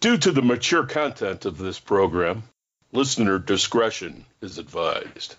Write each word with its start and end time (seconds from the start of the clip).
Due 0.00 0.16
to 0.16 0.30
the 0.30 0.42
mature 0.42 0.86
content 0.86 1.44
of 1.44 1.58
this 1.58 1.80
program, 1.80 2.44
listener 2.92 3.38
discretion 3.38 4.24
is 4.40 4.58
advised. 4.58 5.34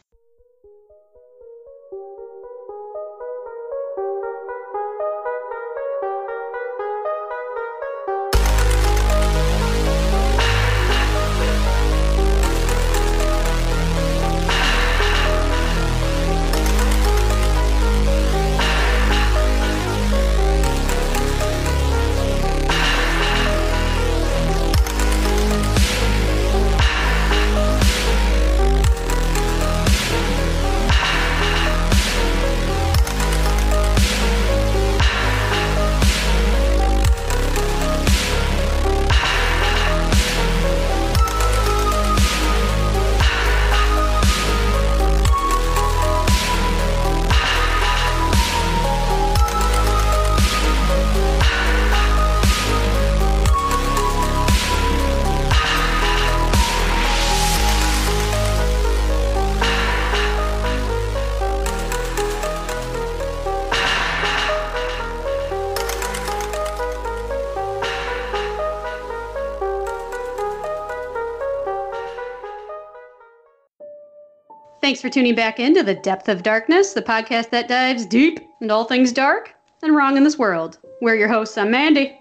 Thanks 74.89 75.01
for 75.03 75.09
tuning 75.11 75.35
back 75.35 75.59
into 75.59 75.83
The 75.83 75.93
Depth 75.93 76.29
of 76.29 76.41
Darkness, 76.41 76.93
the 76.93 77.01
podcast 77.03 77.51
that 77.51 77.67
dives 77.67 78.07
deep 78.07 78.39
into 78.59 78.73
all 78.73 78.85
things 78.85 79.11
dark 79.11 79.53
and 79.83 79.95
wrong 79.95 80.17
in 80.17 80.23
this 80.23 80.39
world. 80.39 80.79
We're 80.99 81.13
your 81.13 81.27
hosts. 81.27 81.59
I'm 81.59 81.69
Mandy. 81.69 82.19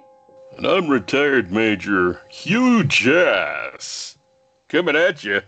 And 0.54 0.66
I'm 0.66 0.86
retired 0.86 1.50
Major 1.50 2.20
Hugh 2.28 2.84
Jass. 2.84 4.18
Coming 4.68 4.96
at 4.96 5.24
you 5.24 5.40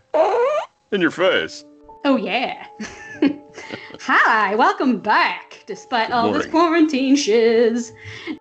in 0.92 1.02
your 1.02 1.10
face. 1.10 1.62
Oh, 2.06 2.16
yeah. 2.16 2.66
Hi, 4.00 4.54
welcome 4.54 4.98
back, 4.98 5.62
despite 5.66 6.10
all 6.12 6.32
this 6.32 6.46
quarantine 6.46 7.16
shiz. 7.16 7.92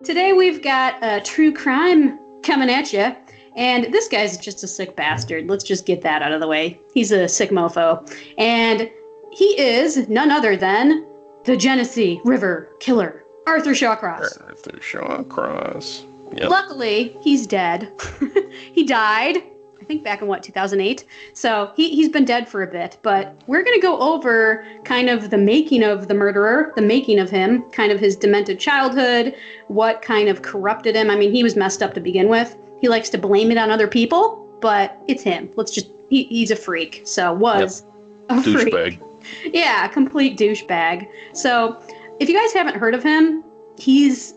Today 0.04 0.32
we've 0.32 0.62
got 0.62 0.94
a 1.04 1.20
true 1.20 1.52
crime 1.52 2.18
coming 2.42 2.70
at 2.70 2.94
you. 2.94 3.14
And 3.60 3.92
this 3.92 4.08
guy's 4.08 4.38
just 4.38 4.64
a 4.64 4.66
sick 4.66 4.96
bastard. 4.96 5.46
Let's 5.46 5.62
just 5.62 5.84
get 5.84 6.00
that 6.00 6.22
out 6.22 6.32
of 6.32 6.40
the 6.40 6.48
way. 6.48 6.80
He's 6.94 7.12
a 7.12 7.28
sick 7.28 7.50
mofo. 7.50 8.10
And 8.38 8.90
he 9.30 9.60
is 9.60 10.08
none 10.08 10.30
other 10.30 10.56
than 10.56 11.06
the 11.44 11.58
Genesee 11.58 12.22
River 12.24 12.70
Killer, 12.80 13.22
Arthur 13.46 13.72
Shawcross. 13.72 14.40
Arthur 14.48 14.78
Shawcross. 14.78 16.06
Yep. 16.38 16.48
Luckily, 16.48 17.14
he's 17.20 17.46
dead. 17.46 17.92
he 18.72 18.82
died, 18.82 19.42
I 19.78 19.84
think, 19.84 20.04
back 20.04 20.22
in 20.22 20.28
what, 20.28 20.42
2008? 20.42 21.04
So 21.34 21.70
he, 21.76 21.94
he's 21.94 22.08
been 22.08 22.24
dead 22.24 22.48
for 22.48 22.62
a 22.62 22.66
bit. 22.66 22.96
But 23.02 23.42
we're 23.46 23.62
going 23.62 23.78
to 23.78 23.82
go 23.82 23.98
over 23.98 24.64
kind 24.84 25.10
of 25.10 25.28
the 25.28 25.38
making 25.38 25.82
of 25.82 26.08
the 26.08 26.14
murderer, 26.14 26.72
the 26.76 26.82
making 26.82 27.18
of 27.18 27.28
him, 27.28 27.68
kind 27.72 27.92
of 27.92 28.00
his 28.00 28.16
demented 28.16 28.58
childhood, 28.58 29.34
what 29.68 30.00
kind 30.00 30.30
of 30.30 30.40
corrupted 30.40 30.96
him. 30.96 31.10
I 31.10 31.16
mean, 31.16 31.30
he 31.30 31.42
was 31.42 31.56
messed 31.56 31.82
up 31.82 31.92
to 31.92 32.00
begin 32.00 32.28
with. 32.28 32.56
He 32.80 32.88
likes 32.88 33.08
to 33.10 33.18
blame 33.18 33.50
it 33.50 33.58
on 33.58 33.70
other 33.70 33.86
people, 33.86 34.48
but 34.60 34.96
it's 35.06 35.22
him. 35.22 35.50
Let's 35.56 35.72
just, 35.72 35.88
he, 36.08 36.24
he's 36.24 36.50
a 36.50 36.56
freak. 36.56 37.02
So 37.04 37.32
was 37.32 37.84
a 38.28 38.42
freak. 38.42 39.00
Yeah, 39.44 39.86
complete 39.88 40.38
douchebag. 40.38 41.06
So, 41.34 41.78
if 42.20 42.28
you 42.28 42.34
guys 42.34 42.54
haven't 42.54 42.76
heard 42.76 42.94
of 42.94 43.02
him, 43.02 43.44
he's 43.78 44.34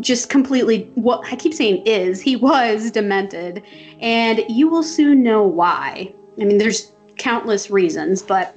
just 0.00 0.28
completely 0.28 0.90
what 0.94 1.26
I 1.32 1.36
keep 1.36 1.54
saying 1.54 1.84
is 1.86 2.20
he 2.20 2.36
was 2.50 2.90
demented, 2.90 3.62
and 4.00 4.44
you 4.48 4.68
will 4.68 4.82
soon 4.82 5.22
know 5.22 5.42
why. 5.42 6.12
I 6.40 6.44
mean, 6.44 6.58
there's 6.58 6.92
countless 7.16 7.70
reasons, 7.70 8.22
but 8.22 8.56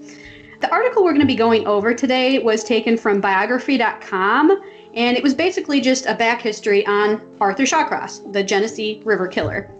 the 0.61 0.71
article 0.71 1.03
we're 1.03 1.11
going 1.11 1.21
to 1.21 1.27
be 1.27 1.35
going 1.35 1.65
over 1.65 1.93
today 1.93 2.39
was 2.39 2.63
taken 2.63 2.97
from 2.97 3.19
biography.com, 3.19 4.61
and 4.93 5.15
it 5.15 5.23
was 5.23 5.33
basically 5.33 5.81
just 5.81 6.05
a 6.05 6.15
back 6.15 6.41
history 6.41 6.85
on 6.85 7.21
Arthur 7.39 7.63
Shawcross, 7.63 8.31
the 8.33 8.43
Genesee 8.43 9.01
River 9.05 9.27
Killer. 9.27 9.71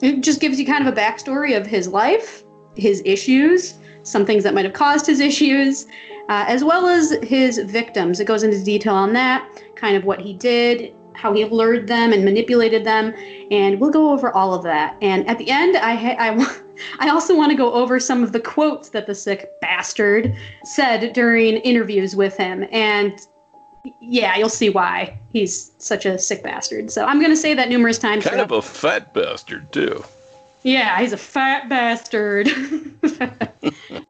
It 0.00 0.22
just 0.22 0.40
gives 0.40 0.58
you 0.58 0.66
kind 0.66 0.86
of 0.86 0.92
a 0.92 0.96
backstory 0.96 1.56
of 1.56 1.66
his 1.66 1.88
life, 1.88 2.44
his 2.74 3.02
issues, 3.04 3.74
some 4.02 4.26
things 4.26 4.44
that 4.44 4.54
might 4.54 4.64
have 4.64 4.74
caused 4.74 5.06
his 5.06 5.20
issues, 5.20 5.86
uh, 6.28 6.44
as 6.46 6.64
well 6.64 6.86
as 6.86 7.12
his 7.22 7.58
victims. 7.58 8.20
It 8.20 8.26
goes 8.26 8.42
into 8.42 8.62
detail 8.62 8.94
on 8.94 9.12
that, 9.12 9.62
kind 9.76 9.96
of 9.96 10.04
what 10.04 10.20
he 10.20 10.34
did, 10.34 10.94
how 11.14 11.32
he 11.32 11.44
lured 11.44 11.86
them 11.86 12.12
and 12.12 12.24
manipulated 12.24 12.84
them, 12.84 13.14
and 13.50 13.80
we'll 13.80 13.90
go 13.90 14.10
over 14.10 14.32
all 14.32 14.52
of 14.54 14.62
that. 14.64 14.96
And 15.00 15.26
at 15.28 15.38
the 15.38 15.50
end, 15.50 15.76
I 15.76 15.94
ha- 15.94 16.16
I, 16.18 16.58
I 17.06 17.10
also 17.10 17.36
want 17.36 17.50
to 17.50 17.56
go 17.56 17.72
over 17.72 18.00
some 18.00 18.22
of 18.22 18.32
the 18.32 18.40
quotes 18.40 18.90
that 18.90 19.06
the 19.06 19.14
sick 19.14 19.48
bastard 19.60 20.34
said 20.64 21.12
during 21.12 21.58
interviews 21.58 22.16
with 22.16 22.36
him, 22.36 22.66
and 22.72 23.18
yeah, 24.00 24.36
you'll 24.36 24.48
see 24.48 24.70
why 24.70 25.18
he's 25.32 25.72
such 25.78 26.06
a 26.06 26.18
sick 26.18 26.42
bastard. 26.42 26.90
So 26.90 27.04
I'm 27.04 27.18
going 27.18 27.32
to 27.32 27.36
say 27.36 27.54
that 27.54 27.68
numerous 27.68 27.98
times. 27.98 28.24
Kind 28.24 28.40
of 28.40 28.52
a 28.52 28.62
fat 28.62 29.12
bastard, 29.12 29.70
too. 29.72 30.04
yeah, 30.62 30.98
he's 31.00 31.12
a 31.12 31.18
fat 31.18 31.68
bastard. 31.68 32.48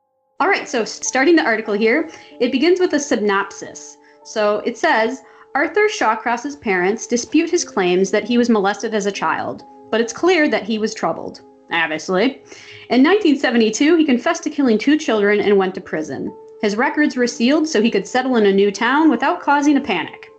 All 0.41 0.49
right, 0.49 0.69
so 0.69 0.85
starting 0.85 1.37
the 1.37 1.45
article 1.45 1.75
here, 1.75 2.11
it 2.41 2.53
begins 2.53 2.81
with 2.81 2.93
a 2.93 3.01
synopsis. 3.01 3.97
So 4.25 4.59
it 4.59 4.77
says 4.79 5.23
Arthur 5.55 5.89
Shawcross's 5.89 6.57
parents 6.57 7.07
dispute 7.07 7.51
his 7.51 7.65
claims 7.65 8.11
that 8.11 8.25
he 8.25 8.39
was 8.39 8.51
molested 8.51 8.95
as 8.95 9.07
a 9.07 9.13
child, 9.13 9.65
but 9.91 10.01
it's 10.01 10.13
clear 10.13 10.49
that 10.49 10.65
he 10.65 10.79
was 10.79 10.95
troubled, 10.95 11.43
obviously. 11.71 12.43
In 12.91 13.03
1972, 13.03 13.97
he 13.97 14.05
confessed 14.05 14.43
to 14.45 14.51
killing 14.51 14.79
two 14.79 14.99
children 14.99 15.41
and 15.41 15.57
went 15.57 15.75
to 15.77 15.81
prison. 15.81 16.35
His 16.65 16.77
records 16.77 17.15
were 17.15 17.27
sealed 17.27 17.69
so 17.69 17.83
he 17.83 17.91
could 17.91 18.07
settle 18.07 18.37
in 18.37 18.47
a 18.47 18.51
new 18.51 18.71
town 18.71 19.11
without 19.11 19.43
causing 19.43 19.77
a 19.77 19.83
panic. 19.83 20.31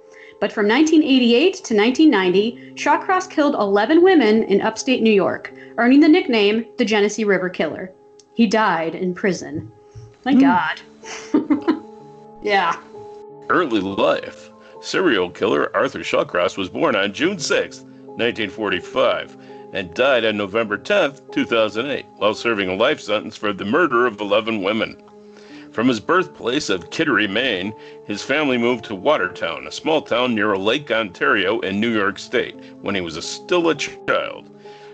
But 0.41 0.51
from 0.51 0.67
1988 0.67 1.53
to 1.53 1.75
1990, 1.75 2.73
Shawcross 2.73 3.29
killed 3.29 3.53
11 3.53 4.01
women 4.01 4.41
in 4.45 4.59
upstate 4.59 5.03
New 5.03 5.13
York, 5.13 5.53
earning 5.77 5.99
the 5.99 6.07
nickname 6.07 6.65
the 6.79 6.83
Genesee 6.83 7.25
River 7.25 7.47
Killer. 7.47 7.91
He 8.33 8.47
died 8.47 8.95
in 8.95 9.13
prison. 9.13 9.71
Thank 10.23 10.41
hmm. 10.41 10.47
God. 10.47 11.83
yeah. 12.41 12.75
Early 13.47 13.81
life. 13.81 14.49
Serial 14.81 15.29
killer 15.29 15.69
Arthur 15.75 15.99
Shawcross 15.99 16.57
was 16.57 16.69
born 16.69 16.95
on 16.95 17.13
June 17.13 17.37
6, 17.37 17.81
1945, 17.81 19.37
and 19.73 19.93
died 19.93 20.25
on 20.25 20.37
November 20.37 20.75
10, 20.75 21.19
2008, 21.31 22.03
while 22.15 22.33
serving 22.33 22.69
a 22.69 22.75
life 22.75 22.99
sentence 22.99 23.37
for 23.37 23.53
the 23.53 23.63
murder 23.63 24.07
of 24.07 24.19
11 24.19 24.63
women. 24.63 24.99
From 25.75 25.89
his 25.89 25.99
birthplace 25.99 26.69
of 26.69 26.89
Kittery, 26.89 27.27
Maine, 27.27 27.73
his 28.05 28.23
family 28.23 28.57
moved 28.57 28.85
to 28.85 28.95
Watertown, 28.95 29.67
a 29.67 29.71
small 29.73 30.01
town 30.01 30.33
near 30.33 30.55
lake, 30.55 30.89
Ontario, 30.89 31.59
in 31.59 31.81
New 31.81 31.93
York 31.93 32.17
State, 32.17 32.55
when 32.79 32.95
he 32.95 33.01
was 33.01 33.17
a, 33.17 33.21
still 33.21 33.67
a 33.67 33.75
child. 33.75 34.49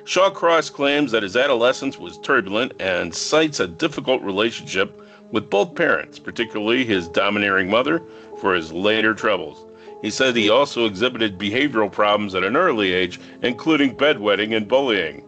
Shawcross 0.05 0.73
claims 0.73 1.11
that 1.11 1.21
his 1.21 1.37
adolescence 1.37 1.99
was 1.99 2.17
turbulent 2.17 2.73
and 2.79 3.13
cites 3.13 3.59
a 3.59 3.67
difficult 3.67 4.23
relationship 4.23 4.99
with 5.31 5.51
both 5.51 5.75
parents, 5.75 6.17
particularly 6.17 6.83
his 6.83 7.07
domineering 7.07 7.69
mother, 7.69 8.01
for 8.39 8.55
his 8.55 8.73
later 8.73 9.13
troubles. 9.13 9.63
He 10.01 10.09
said 10.09 10.35
he 10.35 10.49
also 10.49 10.87
exhibited 10.87 11.37
behavioral 11.37 11.91
problems 11.91 12.33
at 12.33 12.43
an 12.43 12.57
early 12.57 12.91
age, 12.91 13.19
including 13.43 13.95
bedwetting 13.95 14.57
and 14.57 14.67
bullying. 14.67 15.23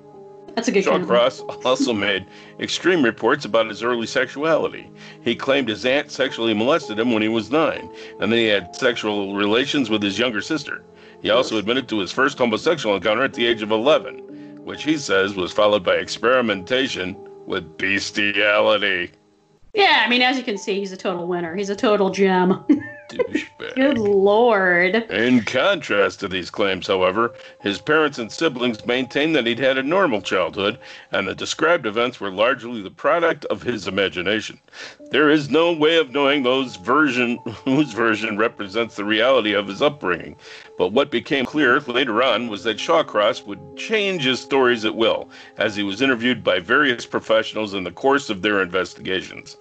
That's 0.56 0.68
a 0.68 0.72
good 0.72 0.86
kind 0.86 1.04
of- 1.04 1.10
Shawcross 1.10 1.66
also 1.66 1.94
made 1.94 2.26
extreme 2.60 3.04
reports 3.04 3.46
about 3.46 3.68
his 3.68 3.82
early 3.84 4.06
sexuality. 4.06 4.90
He 5.24 5.36
claimed 5.36 5.70
his 5.70 5.86
aunt 5.86 6.12
sexually 6.12 6.54
molested 6.54 7.00
him 7.00 7.12
when 7.12 7.24
he 7.24 7.30
was 7.30 7.50
nine, 7.52 7.90
and 8.20 8.32
then 8.32 8.40
he 8.40 8.48
had 8.48 8.76
sexual 8.76 9.34
relations 9.36 9.90
with 9.90 10.04
his 10.04 10.20
younger 10.20 10.42
sister. 10.42 10.84
He 11.22 11.30
also 11.30 11.58
admitted 11.58 11.88
to 11.90 12.00
his 12.00 12.12
first 12.12 12.38
homosexual 12.38 12.96
encounter 12.96 13.24
at 13.24 13.34
the 13.34 13.46
age 13.48 13.62
of 13.62 13.72
11, 13.72 14.20
which 14.64 14.84
he 14.84 14.98
says 14.98 15.36
was 15.36 15.52
followed 15.52 15.84
by 15.84 15.96
experimentation 15.96 17.16
with 17.48 17.78
bestiality. 17.78 19.12
Yeah, 19.74 20.04
I 20.06 20.10
mean, 20.10 20.22
as 20.22 20.38
you 20.38 20.44
can 20.44 20.58
see, 20.58 20.80
he's 20.80 20.92
a 20.92 20.98
total 20.98 21.28
winner. 21.28 21.56
He's 21.56 21.70
a 21.70 21.76
total 21.76 22.10
gem. 22.10 22.64
Douchebag. 23.18 23.76
Good 23.76 23.98
lord. 23.98 24.96
In 25.10 25.42
contrast 25.44 26.20
to 26.20 26.28
these 26.28 26.50
claims, 26.50 26.88
however, 26.88 27.34
his 27.62 27.80
parents 27.80 28.20
and 28.20 28.32
siblings 28.32 28.86
maintained 28.86 29.36
that 29.36 29.46
he'd 29.46 29.60
had 29.60 29.78
a 29.78 29.84
normal 29.84 30.22
childhood, 30.22 30.80
and 31.12 31.28
the 31.28 31.36
described 31.36 31.86
events 31.86 32.20
were 32.20 32.32
largely 32.32 32.82
the 32.82 32.92
product 32.92 33.46
of 33.46 33.64
his 33.64 33.88
imagination. 33.88 34.60
There 35.12 35.30
is 35.30 35.50
no 35.50 35.72
way 35.72 35.98
of 35.98 36.12
knowing 36.12 36.44
those 36.44 36.76
version 36.76 37.38
whose 37.66 37.94
version 37.94 38.38
represents 38.38 38.96
the 38.96 39.06
reality 39.06 39.54
of 39.54 39.68
his 39.68 39.82
upbringing. 39.82 40.36
But 40.78 40.92
what 40.92 41.12
became 41.12 41.46
clear 41.46 41.80
later 41.82 42.24
on 42.24 42.48
was 42.48 42.64
that 42.64 42.80
Shawcross 42.80 43.46
would 43.46 43.78
change 43.78 44.24
his 44.24 44.40
stories 44.40 44.86
at 44.86 44.96
will, 44.96 45.30
as 45.58 45.76
he 45.76 45.84
was 45.84 46.02
interviewed 46.02 46.44
by 46.44 46.60
various 46.60 47.06
professionals 47.06 47.74
in 47.74 47.84
the 47.84 47.92
course 47.92 48.30
of 48.30 48.42
their 48.42 48.62
investigations. 48.62 49.58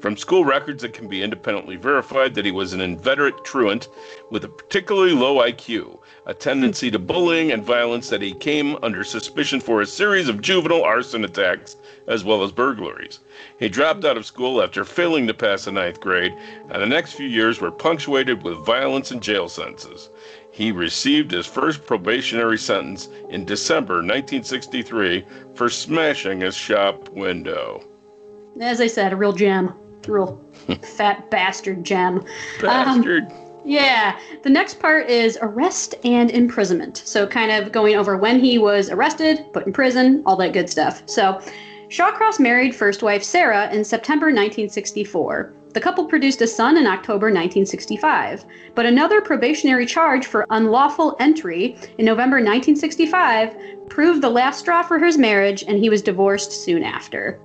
From 0.00 0.16
school 0.16 0.46
records, 0.46 0.82
it 0.82 0.94
can 0.94 1.08
be 1.08 1.22
independently 1.22 1.76
verified 1.76 2.34
that 2.34 2.46
he 2.46 2.50
was 2.50 2.72
an 2.72 2.80
inveterate 2.80 3.44
truant 3.44 3.88
with 4.30 4.44
a 4.44 4.48
particularly 4.48 5.12
low 5.12 5.36
IQ, 5.36 5.98
a 6.24 6.32
tendency 6.32 6.90
to 6.90 6.98
bullying 6.98 7.52
and 7.52 7.62
violence 7.62 8.08
that 8.08 8.22
he 8.22 8.32
came 8.32 8.78
under 8.82 9.04
suspicion 9.04 9.60
for 9.60 9.82
a 9.82 9.86
series 9.86 10.26
of 10.26 10.40
juvenile 10.40 10.82
arson 10.82 11.22
attacks 11.22 11.76
as 12.08 12.24
well 12.24 12.42
as 12.42 12.50
burglaries. 12.50 13.20
He 13.58 13.68
dropped 13.68 14.06
out 14.06 14.16
of 14.16 14.24
school 14.24 14.62
after 14.62 14.86
failing 14.86 15.26
to 15.26 15.34
pass 15.34 15.66
the 15.66 15.72
ninth 15.72 16.00
grade, 16.00 16.32
and 16.70 16.80
the 16.80 16.86
next 16.86 17.12
few 17.12 17.28
years 17.28 17.60
were 17.60 17.70
punctuated 17.70 18.42
with 18.42 18.64
violence 18.64 19.10
and 19.10 19.22
jail 19.22 19.50
sentences. 19.50 20.08
He 20.50 20.72
received 20.72 21.30
his 21.30 21.46
first 21.46 21.84
probationary 21.84 22.56
sentence 22.56 23.10
in 23.28 23.44
December 23.44 23.96
1963 23.96 25.26
for 25.54 25.68
smashing 25.68 26.42
a 26.44 26.50
shop 26.50 27.10
window. 27.10 27.84
As 28.62 28.80
I 28.80 28.86
said, 28.86 29.12
a 29.12 29.16
real 29.16 29.34
gem. 29.34 29.74
Real 30.06 30.40
fat 30.82 31.30
bastard 31.30 31.84
gem. 31.84 32.24
Bastard. 32.60 33.24
Um, 33.24 33.62
yeah. 33.64 34.18
The 34.42 34.50
next 34.50 34.78
part 34.80 35.08
is 35.08 35.38
arrest 35.42 35.94
and 36.04 36.30
imprisonment. 36.30 37.02
So, 37.04 37.26
kind 37.26 37.50
of 37.50 37.72
going 37.72 37.96
over 37.96 38.16
when 38.16 38.40
he 38.40 38.58
was 38.58 38.90
arrested, 38.90 39.44
put 39.52 39.66
in 39.66 39.72
prison, 39.72 40.22
all 40.26 40.36
that 40.36 40.52
good 40.52 40.70
stuff. 40.70 41.02
So, 41.06 41.40
Shawcross 41.88 42.38
married 42.38 42.74
first 42.74 43.02
wife 43.02 43.22
Sarah 43.22 43.70
in 43.72 43.84
September 43.84 44.26
1964. 44.26 45.54
The 45.72 45.80
couple 45.80 46.04
produced 46.04 46.40
a 46.40 46.46
son 46.46 46.76
in 46.76 46.86
October 46.86 47.26
1965, 47.26 48.44
but 48.74 48.86
another 48.86 49.20
probationary 49.20 49.86
charge 49.86 50.26
for 50.26 50.46
unlawful 50.50 51.16
entry 51.20 51.76
in 51.98 52.04
November 52.04 52.36
1965 52.36 53.88
proved 53.88 54.22
the 54.22 54.30
last 54.30 54.60
straw 54.60 54.82
for 54.82 54.98
his 54.98 55.18
marriage, 55.18 55.62
and 55.66 55.78
he 55.78 55.88
was 55.88 56.02
divorced 56.02 56.52
soon 56.52 56.82
after. 56.82 57.40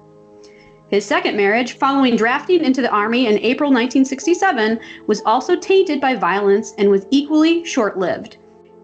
His 0.95 1.06
second 1.06 1.36
marriage, 1.36 1.74
following 1.74 2.15
drafting 2.15 2.63
into 2.63 2.81
the 2.81 2.89
Army 2.89 3.27
in 3.27 3.38
April 3.39 3.69
1967, 3.69 4.80
was 5.07 5.21
also 5.25 5.57
tainted 5.57 6.00
by 6.00 6.15
violence 6.15 6.74
and 6.77 6.89
was 6.89 7.06
equally 7.12 7.65
short 7.65 8.00
lived. 8.00 8.38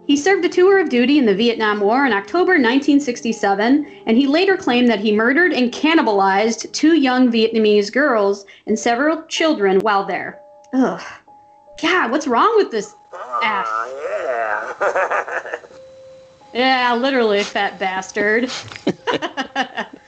He 0.08 0.18
served 0.18 0.44
a 0.44 0.50
tour 0.50 0.78
of 0.82 0.90
duty 0.90 1.20
in 1.20 1.26
the 1.26 1.34
Vietnam 1.34 1.80
War 1.80 2.06
in 2.06 2.12
October 2.12 2.60
1967, 2.60 4.04
and 4.06 4.18
he 4.18 4.28
later 4.28 4.58
claimed 4.58 4.90
that 4.90 5.00
he 5.00 5.14
murdered 5.14 5.54
and 5.54 5.72
cannibalized 5.72 6.70
two 6.74 6.96
young 6.96 7.32
Vietnamese 7.32 7.90
girls 7.94 8.46
and 8.68 8.78
several 8.78 9.24
children 9.28 9.80
while 9.80 10.04
there. 10.04 10.38
Ugh. 10.74 11.02
God, 11.82 12.12
what's 12.12 12.28
wrong 12.28 12.58
with 12.58 12.72
this 12.72 12.94
ah, 13.14 13.40
ass? 13.42 13.70
yeah. 14.84 15.56
Yeah, 16.54 16.96
literally, 16.96 17.44
fat 17.44 17.80
bastard. 17.80 18.52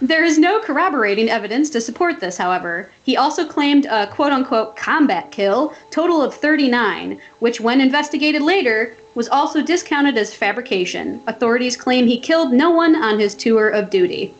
There 0.00 0.24
is 0.24 0.38
no 0.38 0.60
corroborating 0.60 1.30
evidence 1.30 1.70
to 1.70 1.80
support 1.80 2.20
this, 2.20 2.36
however. 2.36 2.90
He 3.04 3.16
also 3.16 3.46
claimed 3.46 3.86
a 3.86 4.06
quote 4.06 4.32
unquote 4.32 4.76
combat 4.76 5.30
kill, 5.30 5.74
total 5.90 6.22
of 6.22 6.34
39, 6.34 7.18
which, 7.38 7.60
when 7.60 7.80
investigated 7.80 8.42
later, 8.42 8.94
was 9.14 9.28
also 9.28 9.62
discounted 9.62 10.18
as 10.18 10.34
fabrication. 10.34 11.22
Authorities 11.26 11.76
claim 11.76 12.06
he 12.06 12.20
killed 12.20 12.52
no 12.52 12.70
one 12.70 12.94
on 12.94 13.18
his 13.18 13.34
tour 13.34 13.70
of 13.70 13.88
duty. 13.88 14.34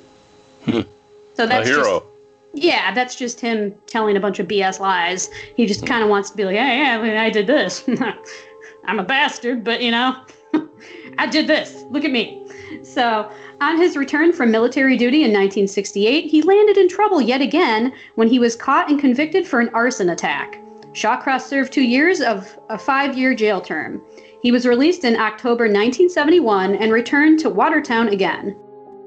Hmm. 0.66 0.80
so 1.34 1.46
that's 1.46 1.68
a 1.68 1.72
hero. 1.72 2.00
just 2.00 2.04
yeah, 2.52 2.92
that's 2.92 3.14
just 3.14 3.40
him 3.40 3.74
telling 3.86 4.16
a 4.16 4.20
bunch 4.20 4.38
of 4.38 4.48
BS 4.48 4.80
lies. 4.80 5.30
He 5.56 5.66
just 5.66 5.80
hmm. 5.80 5.86
kind 5.86 6.02
of 6.02 6.10
wants 6.10 6.30
to 6.30 6.36
be 6.36 6.44
like, 6.44 6.54
yeah, 6.54 7.02
yeah, 7.02 7.22
I 7.22 7.30
did 7.30 7.46
this. 7.46 7.88
I'm 8.84 8.98
a 8.98 9.04
bastard, 9.04 9.64
but 9.64 9.82
you 9.82 9.90
know, 9.90 10.16
I 11.18 11.26
did 11.26 11.46
this. 11.46 11.84
Look 11.90 12.04
at 12.04 12.10
me. 12.10 12.46
So, 12.82 13.30
on 13.60 13.76
his 13.78 13.96
return 13.96 14.32
from 14.32 14.50
military 14.50 14.96
duty 14.96 15.18
in 15.18 15.32
1968, 15.32 16.26
he 16.26 16.42
landed 16.42 16.76
in 16.76 16.88
trouble 16.88 17.20
yet 17.20 17.40
again 17.40 17.92
when 18.16 18.28
he 18.28 18.38
was 18.38 18.54
caught 18.56 18.90
and 18.90 19.00
convicted 19.00 19.46
for 19.46 19.60
an 19.60 19.70
arson 19.70 20.10
attack. 20.10 20.60
Shawcross 20.92 21.42
served 21.46 21.72
two 21.72 21.82
years 21.82 22.20
of 22.20 22.58
a 22.70 22.78
five 22.78 23.16
year 23.16 23.34
jail 23.34 23.60
term. 23.60 24.00
He 24.42 24.52
was 24.52 24.66
released 24.66 25.04
in 25.04 25.16
October 25.16 25.64
1971 25.64 26.76
and 26.76 26.92
returned 26.92 27.38
to 27.40 27.50
Watertown 27.50 28.08
again. 28.08 28.56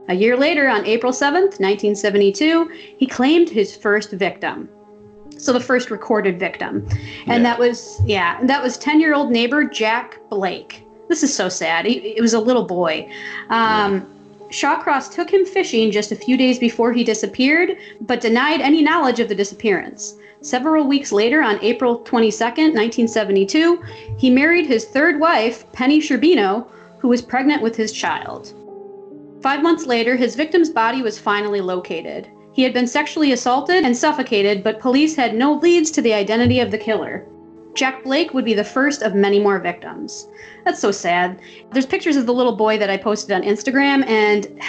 A 0.09 0.13
year 0.15 0.35
later, 0.35 0.67
on 0.67 0.85
April 0.85 1.13
7th, 1.13 1.59
1972, 1.59 2.69
he 2.97 3.05
claimed 3.05 3.49
his 3.49 3.75
first 3.75 4.11
victim. 4.11 4.67
So 5.37 5.53
the 5.53 5.59
first 5.59 5.91
recorded 5.91 6.39
victim. 6.39 6.87
And 7.27 7.43
Yeah. 7.43 7.51
that 7.51 7.59
was, 7.59 8.01
yeah, 8.05 8.39
that 8.43 8.61
was 8.61 8.77
10 8.77 8.99
year 8.99 9.13
old 9.13 9.31
neighbor 9.31 9.63
Jack 9.63 10.19
Blake. 10.29 10.83
This 11.07 11.23
is 11.23 11.33
so 11.33 11.47
sad. 11.49 11.85
He, 11.85 11.93
it 11.93 12.21
was 12.21 12.33
a 12.33 12.39
little 12.39 12.65
boy. 12.65 13.07
Um, 13.49 14.05
Shawcross 14.49 15.13
took 15.13 15.31
him 15.31 15.45
fishing 15.45 15.91
just 15.91 16.11
a 16.11 16.15
few 16.15 16.35
days 16.35 16.57
before 16.57 16.91
he 16.91 17.03
disappeared, 17.03 17.77
but 18.01 18.21
denied 18.21 18.61
any 18.61 18.81
knowledge 18.81 19.19
of 19.19 19.29
the 19.29 19.35
disappearance. 19.35 20.15
Several 20.41 20.87
weeks 20.87 21.11
later, 21.11 21.41
on 21.41 21.59
April 21.61 21.97
22, 21.97 22.43
1972, 22.43 23.81
he 24.17 24.29
married 24.29 24.65
his 24.65 24.85
third 24.85 25.19
wife, 25.19 25.69
Penny 25.71 25.99
Sherbino, 25.99 26.65
who 26.97 27.07
was 27.07 27.21
pregnant 27.21 27.61
with 27.61 27.75
his 27.75 27.91
child. 27.91 28.53
Five 29.41 29.61
months 29.61 29.85
later, 29.85 30.15
his 30.15 30.35
victim's 30.35 30.69
body 30.69 31.01
was 31.01 31.19
finally 31.19 31.61
located. 31.61 32.27
He 32.53 32.63
had 32.63 32.73
been 32.73 32.87
sexually 32.87 33.31
assaulted 33.31 33.85
and 33.85 33.95
suffocated, 33.95 34.63
but 34.63 34.79
police 34.79 35.15
had 35.15 35.35
no 35.35 35.53
leads 35.53 35.91
to 35.91 36.01
the 36.01 36.13
identity 36.13 36.59
of 36.59 36.71
the 36.71 36.77
killer. 36.77 37.25
Jack 37.75 38.03
Blake 38.03 38.33
would 38.33 38.45
be 38.45 38.53
the 38.53 38.63
first 38.63 39.01
of 39.01 39.15
many 39.15 39.39
more 39.39 39.59
victims. 39.59 40.27
That's 40.65 40.79
so 40.79 40.91
sad. 40.91 41.39
There's 41.71 41.85
pictures 41.85 42.15
of 42.15 42.25
the 42.25 42.33
little 42.33 42.55
boy 42.55 42.77
that 42.77 42.89
I 42.89 42.97
posted 42.97 43.31
on 43.31 43.43
Instagram, 43.43 44.05
and 44.07 44.61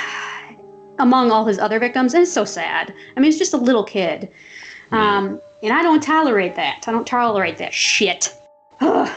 among 0.98 1.30
all 1.30 1.44
his 1.44 1.58
other 1.58 1.78
victims, 1.78 2.14
and 2.14 2.22
it's 2.22 2.32
so 2.32 2.44
sad. 2.44 2.92
I 3.16 3.20
mean, 3.20 3.28
it's 3.28 3.38
just 3.38 3.54
a 3.54 3.58
little 3.58 3.84
kid. 3.84 4.30
Um, 4.92 5.40
and 5.62 5.72
I 5.72 5.82
don't 5.82 6.02
tolerate 6.02 6.56
that. 6.56 6.84
I 6.86 6.92
don't 6.92 7.06
tolerate 7.06 7.58
that 7.58 7.72
shit. 7.72 8.34
Ugh. 8.80 9.10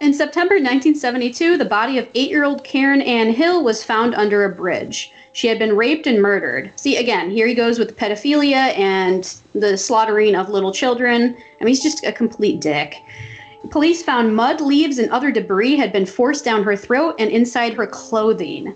In 0.00 0.14
September 0.14 0.54
1972, 0.54 1.58
the 1.58 1.64
body 1.66 1.98
of 1.98 2.08
eight 2.14 2.30
year 2.30 2.44
old 2.44 2.64
Karen 2.64 3.02
Ann 3.02 3.34
Hill 3.34 3.62
was 3.62 3.84
found 3.84 4.14
under 4.14 4.44
a 4.44 4.48
bridge. 4.48 5.12
She 5.34 5.46
had 5.46 5.58
been 5.58 5.76
raped 5.76 6.06
and 6.06 6.22
murdered. 6.22 6.72
See, 6.76 6.96
again, 6.96 7.30
here 7.30 7.46
he 7.46 7.54
goes 7.54 7.78
with 7.78 7.98
pedophilia 7.98 8.74
and 8.78 9.36
the 9.54 9.76
slaughtering 9.76 10.34
of 10.34 10.48
little 10.48 10.72
children. 10.72 11.36
I 11.60 11.64
mean, 11.64 11.68
he's 11.68 11.82
just 11.82 12.02
a 12.02 12.12
complete 12.12 12.62
dick. 12.62 12.94
Police 13.68 14.02
found 14.02 14.34
mud, 14.34 14.62
leaves, 14.62 14.98
and 14.98 15.10
other 15.10 15.30
debris 15.30 15.76
had 15.76 15.92
been 15.92 16.06
forced 16.06 16.46
down 16.46 16.64
her 16.64 16.76
throat 16.76 17.16
and 17.18 17.30
inside 17.30 17.74
her 17.74 17.86
clothing. 17.86 18.74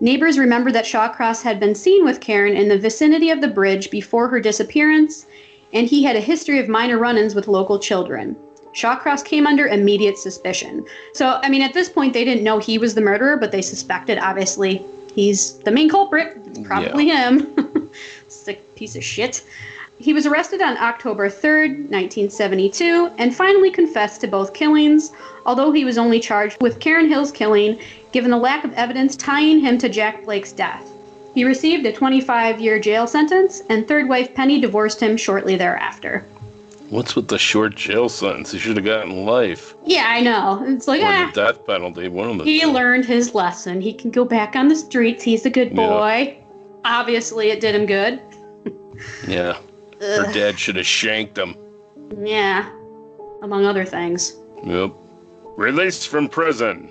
Neighbors 0.00 0.38
remembered 0.38 0.74
that 0.74 0.84
Shawcross 0.84 1.42
had 1.42 1.58
been 1.58 1.74
seen 1.74 2.04
with 2.04 2.20
Karen 2.20 2.54
in 2.54 2.68
the 2.68 2.78
vicinity 2.78 3.30
of 3.30 3.40
the 3.40 3.48
bridge 3.48 3.90
before 3.90 4.28
her 4.28 4.40
disappearance, 4.40 5.24
and 5.72 5.86
he 5.86 6.02
had 6.02 6.16
a 6.16 6.20
history 6.20 6.58
of 6.58 6.68
minor 6.68 6.98
run 6.98 7.16
ins 7.16 7.34
with 7.34 7.48
local 7.48 7.78
children. 7.78 8.36
Shawcross 8.76 9.24
came 9.24 9.46
under 9.46 9.66
immediate 9.66 10.18
suspicion. 10.18 10.84
So, 11.14 11.40
I 11.42 11.48
mean, 11.48 11.62
at 11.62 11.72
this 11.72 11.88
point, 11.88 12.12
they 12.12 12.26
didn't 12.26 12.44
know 12.44 12.58
he 12.58 12.76
was 12.76 12.94
the 12.94 13.00
murderer, 13.00 13.38
but 13.38 13.50
they 13.50 13.62
suspected, 13.62 14.18
obviously, 14.18 14.84
he's 15.14 15.54
the 15.60 15.70
main 15.70 15.88
culprit. 15.88 16.36
It's 16.44 16.58
probably 16.58 17.08
him. 17.08 17.90
Sick 18.28 18.74
piece 18.74 18.94
of 18.94 19.02
shit. 19.02 19.42
He 19.98 20.12
was 20.12 20.26
arrested 20.26 20.60
on 20.60 20.76
October 20.76 21.30
3rd, 21.30 21.88
1972, 21.88 23.12
and 23.16 23.34
finally 23.34 23.70
confessed 23.70 24.20
to 24.20 24.28
both 24.28 24.52
killings, 24.52 25.10
although 25.46 25.72
he 25.72 25.86
was 25.86 25.96
only 25.96 26.20
charged 26.20 26.60
with 26.60 26.78
Karen 26.78 27.08
Hill's 27.08 27.32
killing, 27.32 27.80
given 28.12 28.30
the 28.30 28.36
lack 28.36 28.62
of 28.62 28.74
evidence 28.74 29.16
tying 29.16 29.58
him 29.58 29.78
to 29.78 29.88
Jack 29.88 30.22
Blake's 30.26 30.52
death. 30.52 30.86
He 31.34 31.44
received 31.44 31.86
a 31.86 31.92
25 31.94 32.60
year 32.60 32.78
jail 32.78 33.06
sentence, 33.06 33.62
and 33.70 33.88
third 33.88 34.06
wife 34.06 34.34
Penny 34.34 34.60
divorced 34.60 35.00
him 35.00 35.16
shortly 35.16 35.56
thereafter. 35.56 36.26
What's 36.90 37.16
with 37.16 37.28
the 37.28 37.38
short 37.38 37.74
jail 37.74 38.08
sentence? 38.08 38.52
He 38.52 38.58
should 38.58 38.76
have 38.76 38.84
gotten 38.84 39.24
life 39.26 39.74
Yeah, 39.84 40.04
I 40.06 40.20
know. 40.20 40.64
It's 40.66 40.86
like, 40.86 41.02
or 41.02 41.06
ah, 41.06 41.30
the 41.34 41.40
death 41.44 41.66
penalty. 41.66 42.08
One 42.08 42.30
of 42.30 42.38
the 42.38 42.44
he 42.44 42.60
two. 42.60 42.70
learned 42.70 43.04
his 43.04 43.34
lesson. 43.34 43.80
He 43.80 43.92
can 43.92 44.10
go 44.10 44.24
back 44.24 44.54
on 44.54 44.68
the 44.68 44.76
streets. 44.76 45.22
He's 45.24 45.44
a 45.46 45.50
good 45.50 45.70
Yeah. 45.70 45.74
boy. 45.74 46.38
Obviously, 46.84 47.50
it 47.50 47.60
did 47.60 47.74
him 47.74 47.86
good. 47.86 48.20
Yeah, 49.28 49.58
her 50.00 50.32
dad 50.32 50.58
should 50.58 50.76
have 50.76 50.86
shanked 50.86 51.36
him. 51.36 51.54
Yeah, 52.18 52.70
among 53.42 53.66
other 53.66 53.84
things. 53.84 54.36
Yep. 54.64 54.92
Released 55.58 56.08
from 56.08 56.28
prison. 56.30 56.90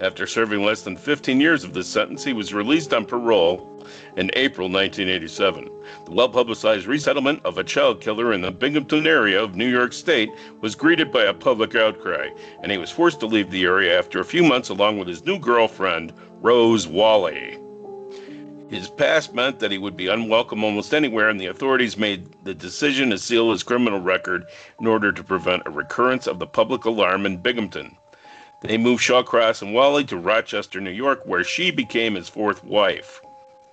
After 0.00 0.26
serving 0.28 0.64
less 0.64 0.82
than 0.82 0.96
15 0.96 1.40
years 1.40 1.64
of 1.64 1.74
this 1.74 1.88
sentence, 1.88 2.22
he 2.22 2.32
was 2.32 2.54
released 2.54 2.94
on 2.94 3.06
parole 3.06 3.71
in 4.16 4.30
April 4.34 4.68
1987. 4.68 5.68
The 6.04 6.10
well 6.10 6.28
publicized 6.28 6.86
resettlement 6.86 7.40
of 7.44 7.58
a 7.58 7.64
child 7.64 8.00
killer 8.00 8.32
in 8.32 8.42
the 8.42 8.50
Binghamton 8.50 9.06
area 9.06 9.42
of 9.42 9.56
New 9.56 9.68
York 9.68 9.92
State 9.92 10.30
was 10.60 10.74
greeted 10.74 11.10
by 11.10 11.24
a 11.24 11.34
public 11.34 11.74
outcry, 11.74 12.28
and 12.62 12.70
he 12.70 12.78
was 12.78 12.90
forced 12.90 13.20
to 13.20 13.26
leave 13.26 13.50
the 13.50 13.64
area 13.64 13.98
after 13.98 14.20
a 14.20 14.24
few 14.24 14.42
months 14.42 14.68
along 14.68 14.98
with 14.98 15.08
his 15.08 15.24
new 15.24 15.38
girlfriend, 15.38 16.12
Rose 16.40 16.86
Walley. 16.86 17.58
His 18.72 18.88
past 18.88 19.34
meant 19.34 19.58
that 19.58 19.70
he 19.70 19.76
would 19.76 19.98
be 19.98 20.08
unwelcome 20.08 20.64
almost 20.64 20.94
anywhere, 20.94 21.28
and 21.28 21.38
the 21.38 21.46
authorities 21.46 21.98
made 21.98 22.28
the 22.42 22.54
decision 22.54 23.10
to 23.10 23.18
seal 23.18 23.50
his 23.50 23.62
criminal 23.62 24.00
record 24.00 24.46
in 24.80 24.86
order 24.86 25.12
to 25.12 25.22
prevent 25.22 25.64
a 25.66 25.70
recurrence 25.70 26.26
of 26.26 26.38
the 26.38 26.46
public 26.46 26.86
alarm 26.86 27.26
in 27.26 27.36
Binghamton. 27.36 27.98
They 28.62 28.78
moved 28.78 29.02
Shawcross 29.02 29.60
and 29.60 29.74
Walley 29.74 30.04
to 30.04 30.16
Rochester, 30.16 30.80
New 30.80 30.90
York, 30.90 31.20
where 31.26 31.44
she 31.44 31.70
became 31.70 32.14
his 32.14 32.30
fourth 32.30 32.64
wife. 32.64 33.20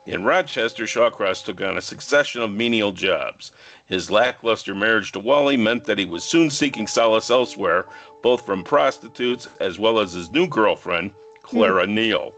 In 0.06 0.24
Rochester, 0.24 0.86
Shawcross 0.88 1.44
took 1.44 1.62
on 1.62 1.78
a 1.78 1.82
succession 1.82 2.42
of 2.42 2.52
menial 2.52 2.94
jobs. 2.94 3.52
His 3.86 4.10
lackluster 4.10 4.74
marriage 4.74 5.12
to 5.12 5.20
Walley 5.20 5.58
meant 5.58 5.84
that 5.86 6.00
he 6.00 6.06
was 6.06 6.24
soon 6.24 6.50
seeking 6.50 6.88
solace 6.88 7.30
elsewhere, 7.30 7.86
both 8.22 8.46
from 8.46 8.64
prostitutes 8.64 9.50
as 9.60 9.78
well 9.78 10.00
as 10.00 10.14
his 10.14 10.32
new 10.32 10.48
girlfriend, 10.48 11.12
Clara 11.42 11.86
mm. 11.86 11.90
Neal. 11.92 12.34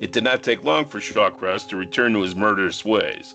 It 0.00 0.12
did 0.12 0.24
not 0.24 0.42
take 0.42 0.62
long 0.62 0.84
for 0.84 1.00
Shawcross 1.00 1.66
to 1.68 1.76
return 1.76 2.12
to 2.12 2.20
his 2.20 2.36
murderous 2.36 2.84
ways. 2.84 3.34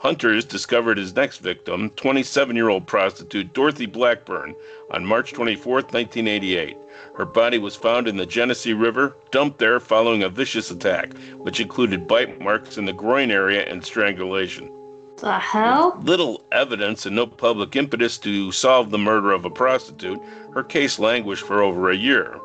Hunters 0.00 0.46
discovered 0.46 0.96
his 0.96 1.14
next 1.14 1.38
victim, 1.38 1.90
27 1.90 2.56
year 2.56 2.70
old 2.70 2.86
prostitute 2.86 3.52
Dorothy 3.52 3.84
Blackburn, 3.84 4.54
on 4.90 5.04
March 5.04 5.34
24, 5.34 5.74
1988. 5.74 6.74
Her 7.16 7.26
body 7.26 7.58
was 7.58 7.76
found 7.76 8.08
in 8.08 8.16
the 8.16 8.24
Genesee 8.24 8.72
River, 8.72 9.14
dumped 9.30 9.58
there 9.58 9.78
following 9.78 10.22
a 10.22 10.30
vicious 10.30 10.70
attack, 10.70 11.12
which 11.36 11.60
included 11.60 12.08
bite 12.08 12.40
marks 12.40 12.78
in 12.78 12.86
the 12.86 12.94
groin 12.94 13.30
area 13.30 13.62
and 13.66 13.84
strangulation. 13.84 14.72
The 15.18 15.38
hell? 15.38 15.94
With 15.98 16.08
little 16.08 16.44
evidence 16.50 17.04
and 17.04 17.14
no 17.14 17.26
public 17.26 17.76
impetus 17.76 18.16
to 18.20 18.52
solve 18.52 18.88
the 18.88 18.96
murder 18.96 19.32
of 19.32 19.44
a 19.44 19.50
prostitute, 19.50 20.18
her 20.54 20.64
case 20.64 20.98
languished 20.98 21.44
for 21.44 21.62
over 21.62 21.90
a 21.90 21.94
year. 21.94 22.40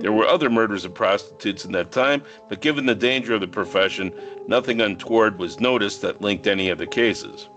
There 0.00 0.12
were 0.12 0.26
other 0.26 0.48
murders 0.48 0.86
of 0.86 0.94
prostitutes 0.94 1.66
in 1.66 1.72
that 1.72 1.92
time, 1.92 2.22
but 2.48 2.62
given 2.62 2.86
the 2.86 2.94
danger 2.94 3.34
of 3.34 3.42
the 3.42 3.46
profession, 3.46 4.14
nothing 4.48 4.80
untoward 4.80 5.38
was 5.38 5.60
noticed 5.60 6.00
that 6.00 6.22
linked 6.22 6.46
any 6.46 6.70
of 6.70 6.78
the 6.78 6.86
cases. 6.86 7.50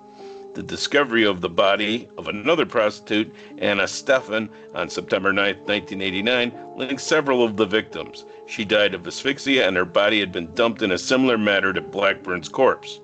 The 0.54 0.62
discovery 0.62 1.24
of 1.24 1.40
the 1.40 1.48
body 1.48 2.10
of 2.18 2.28
another 2.28 2.66
prostitute, 2.66 3.34
Anna 3.60 3.84
Steffen, 3.84 4.50
on 4.76 4.90
September 4.90 5.32
9, 5.32 5.56
1989, 5.56 6.52
linked 6.76 7.02
several 7.02 7.46
of 7.46 7.56
the 7.56 7.66
victims. 7.66 8.26
She 8.46 8.66
died 8.66 8.94
of 8.94 9.08
asphyxia, 9.08 9.66
and 9.66 9.78
her 9.78 9.86
body 9.86 10.20
had 10.20 10.34
been 10.34 10.54
dumped 10.54 10.82
in 10.82 10.92
a 10.92 10.98
similar 10.98 11.38
manner 11.38 11.72
to 11.72 11.82
Blackburn's 11.82 12.50
corpse. 12.50 13.00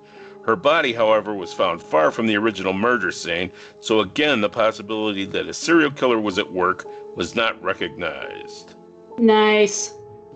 Her 0.45 0.57
body, 0.57 0.91
however, 0.91 1.33
was 1.33 1.53
found 1.53 1.81
far 1.81 2.11
from 2.11 2.27
the 2.27 2.35
original 2.35 2.73
murder 2.73 3.11
scene, 3.11 3.51
so 3.79 4.01
again, 4.01 4.41
the 4.41 4.49
possibility 4.49 5.23
that 5.25 5.47
a 5.47 5.53
serial 5.53 5.91
killer 5.91 6.19
was 6.19 6.37
at 6.37 6.51
work 6.51 6.85
was 7.15 7.35
not 7.35 7.61
recognized. 7.63 8.75
Nice. 9.19 9.93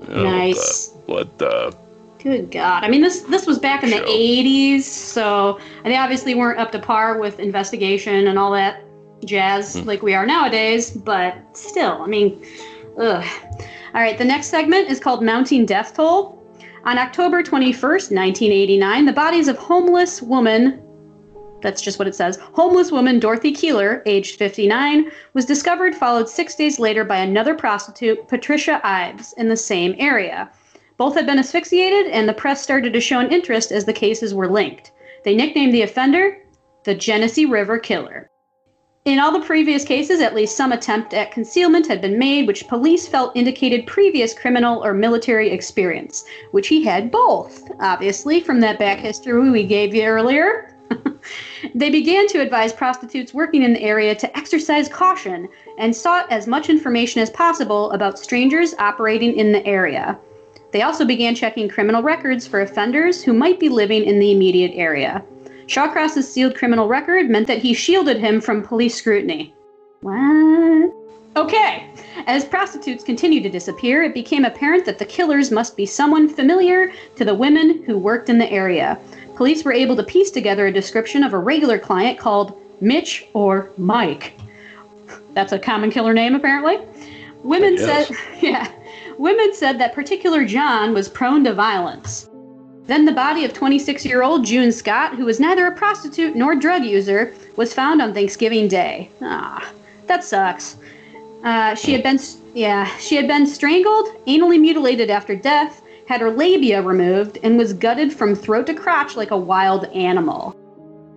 Oh, 0.10 0.24
nice. 0.24 0.94
what 1.06 1.38
the? 1.38 1.76
Good 2.20 2.52
God! 2.52 2.84
I 2.84 2.90
mean, 2.90 3.02
this 3.02 3.22
this 3.22 3.46
was 3.46 3.60
back 3.60 3.84
in 3.84 3.90
the 3.90 3.98
'80s, 3.98 4.84
so 4.84 5.60
they 5.84 5.98
obviously 5.98 6.36
weren't 6.36 6.58
up 6.58 6.72
to 6.72 6.80
par 6.80 7.20
with 7.20 7.40
investigation 7.40 8.28
and 8.28 8.40
all 8.40 8.52
that 8.54 8.82
jazz 9.26 9.76
hmm. 9.76 9.86
like 9.86 10.02
we 10.02 10.14
are 10.14 10.26
nowadays. 10.26 10.92
But 10.92 11.36
still, 11.52 12.02
I 12.02 12.08
mean, 12.08 12.46
ugh. 12.98 13.26
All 13.94 14.02
right, 14.02 14.18
the 14.18 14.26
next 14.26 14.48
segment 14.48 14.90
is 14.90 15.00
called 15.00 15.24
Mounting 15.24 15.66
Death 15.66 15.96
Toll. 15.96 16.40
On 16.86 16.98
October 16.98 17.42
21st, 17.42 18.12
1989, 18.12 19.06
the 19.06 19.14
bodies 19.14 19.48
of 19.48 19.58
homeless 19.58 20.22
woman 20.22 20.83
that's 21.64 21.82
just 21.82 21.98
what 21.98 22.08
it 22.08 22.14
says. 22.14 22.38
Homeless 22.54 22.92
woman 22.92 23.20
Dorothy 23.20 23.52
Keeler, 23.52 24.04
aged 24.06 24.38
59, 24.38 25.10
was 25.34 25.46
discovered 25.46 25.96
followed 25.96 26.30
six 26.30 26.54
days 26.54 26.78
later 26.78 27.04
by 27.04 27.18
another 27.18 27.56
prostitute, 27.56 28.28
Patricia 28.28 28.80
Ives, 28.84 29.34
in 29.38 29.50
the 29.50 29.58
same 29.58 29.96
area. 29.98 30.52
Both 30.98 31.16
had 31.16 31.26
been 31.26 31.40
asphyxiated, 31.40 32.12
and 32.12 32.30
the 32.30 32.34
press 32.34 32.62
started 32.62 32.94
to 32.94 33.02
show 33.02 33.20
an 33.20 33.32
interest 33.32 33.72
as 33.72 33.86
the 33.86 33.94
cases 33.94 34.34
were 34.34 34.48
linked. 34.48 34.92
They 35.24 35.36
nicknamed 35.36 35.74
the 35.74 35.82
offender 35.82 36.38
the 36.84 36.94
Genesee 36.94 37.46
River 37.46 37.80
Killer. 37.80 38.30
In 39.06 39.20
all 39.20 39.32
the 39.32 39.46
previous 39.46 39.84
cases, 39.84 40.22
at 40.22 40.34
least 40.34 40.56
some 40.56 40.72
attempt 40.72 41.14
at 41.14 41.32
concealment 41.32 41.88
had 41.88 42.02
been 42.02 42.18
made, 42.18 42.48
which 42.48 42.68
police 42.70 43.06
felt 43.06 43.36
indicated 43.36 43.86
previous 43.86 44.34
criminal 44.34 44.84
or 44.84 44.94
military 44.94 45.50
experience, 45.50 46.24
which 46.52 46.70
he 46.70 46.84
had 46.84 47.12
both, 47.12 47.70
obviously, 47.82 48.40
from 48.40 48.62
that 48.62 48.80
back 48.80 49.00
history 49.00 49.50
we 49.50 49.64
gave 49.64 49.94
you 49.94 50.04
earlier. 50.04 50.74
they 51.76 51.90
began 51.90 52.28
to 52.28 52.42
advise 52.42 52.74
prostitutes 52.74 53.34
working 53.34 53.64
in 53.64 53.74
the 53.74 53.82
area 53.82 54.16
to 54.16 54.38
exercise 54.38 54.90
caution 54.90 55.48
and 55.78 55.96
sought 55.96 56.32
as 56.32 56.48
much 56.48 56.70
information 56.70 57.22
as 57.22 57.30
possible 57.30 57.92
about 57.92 58.20
strangers 58.20 58.74
operating 58.80 59.38
in 59.38 59.52
the 59.52 59.66
area. 59.66 60.18
They 60.72 60.82
also 60.82 61.06
began 61.06 61.36
checking 61.36 61.70
criminal 61.70 62.02
records 62.02 62.48
for 62.48 62.62
offenders 62.62 63.24
who 63.24 63.34
might 63.34 63.60
be 63.60 63.70
living 63.70 64.04
in 64.04 64.20
the 64.20 64.32
immediate 64.32 64.72
area. 64.74 65.24
Shawcross's 65.68 66.32
sealed 66.32 66.56
criminal 66.56 66.88
record 66.88 67.30
meant 67.30 67.48
that 67.48 67.60
he 67.60 67.74
shielded 67.74 68.18
him 68.18 68.42
from 68.42 68.64
police 68.64 68.96
scrutiny. 68.96 69.54
What? 70.02 70.92
Okay. 71.36 71.88
As 72.28 72.46
prostitutes 72.46 73.04
continued 73.04 73.44
to 73.44 73.50
disappear, 73.50 74.04
it 74.04 74.14
became 74.14 74.46
apparent 74.46 74.86
that 74.86 75.00
the 75.00 75.06
killers 75.06 75.52
must 75.52 75.76
be 75.76 75.86
someone 75.86 76.28
familiar 76.30 76.92
to 77.16 77.26
the 77.26 77.34
women 77.34 77.84
who 77.84 77.98
worked 77.98 78.30
in 78.30 78.38
the 78.38 78.52
area 78.52 79.00
police 79.36 79.64
were 79.64 79.74
able 79.74 79.96
to 79.96 80.04
piece 80.04 80.32
together 80.32 80.68
a 80.68 80.72
description 80.72 81.24
of 81.24 81.34
a 81.34 81.38
regular 81.38 81.80
client 81.80 82.20
called 82.20 82.60
Mitch 82.82 83.26
or 83.34 83.70
Mike. 83.78 84.40
That's 85.34 85.52
a 85.52 85.60
common 85.60 85.92
killer 85.92 86.14
name, 86.14 86.36
apparently. 86.36 86.80
Women 87.44 87.78
said, 87.78 88.10
yeah, 88.42 88.72
women 89.18 89.54
said 89.54 89.80
that 89.80 89.94
particular 89.94 90.46
John 90.46 90.94
was 90.94 91.10
prone 91.10 91.44
to 91.44 91.54
violence. 91.54 92.30
Then 92.86 93.06
the 93.06 93.12
body 93.14 93.46
of 93.46 93.54
26 93.54 94.06
year 94.06 94.24
old 94.24 94.46
June 94.46 94.72
Stott, 94.72 95.16
who 95.16 95.26
was 95.26 95.40
neither 95.40 95.68
a 95.68 95.72
prostitute 95.76 96.36
nor 96.36 96.56
drug 96.56 96.84
user, 96.84 97.34
was 97.56 97.74
found 97.74 98.02
on 98.02 98.14
Thanksgiving 98.14 98.68
Day. 98.68 99.10
Ah, 99.22 99.72
that 100.08 100.24
sucks. 100.24 100.78
Uh, 101.44 101.76
she 101.76 101.92
had 101.94 102.04
been, 102.04 102.20
yeah, 102.54 102.86
she 102.98 103.16
had 103.16 103.28
been 103.28 103.46
strangled, 103.46 104.10
anally 104.28 104.60
mutilated 104.60 105.10
after 105.10 105.36
death, 105.36 105.82
had 106.08 106.22
her 106.22 106.32
labia 106.32 106.82
removed, 106.82 107.38
and 107.44 107.58
was 107.58 107.74
gutted 107.74 108.12
from 108.12 108.36
throat 108.36 108.68
to 108.68 108.74
crotch 108.74 109.16
like 109.16 109.32
a 109.32 109.38
wild 109.38 109.86
animal. 109.86 110.56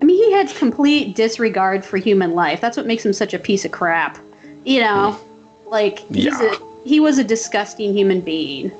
I 0.00 0.04
mean, 0.04 0.22
he 0.22 0.32
had 0.32 0.48
complete 0.56 1.16
disregard 1.16 1.84
for 1.84 1.96
human 1.96 2.32
life. 2.34 2.60
That's 2.60 2.76
what 2.76 2.86
makes 2.86 3.04
him 3.04 3.12
such 3.12 3.34
a 3.34 3.38
piece 3.38 3.64
of 3.64 3.72
crap. 3.72 4.18
You 4.64 4.80
know, 4.80 5.12
hmm. 5.12 5.68
like 5.70 6.00
he's 6.10 6.24
yeah. 6.26 6.54
a, 6.54 6.88
he 6.88 7.00
was 7.00 7.18
a 7.18 7.24
disgusting 7.24 7.96
human 7.96 8.20
being. 8.20 8.70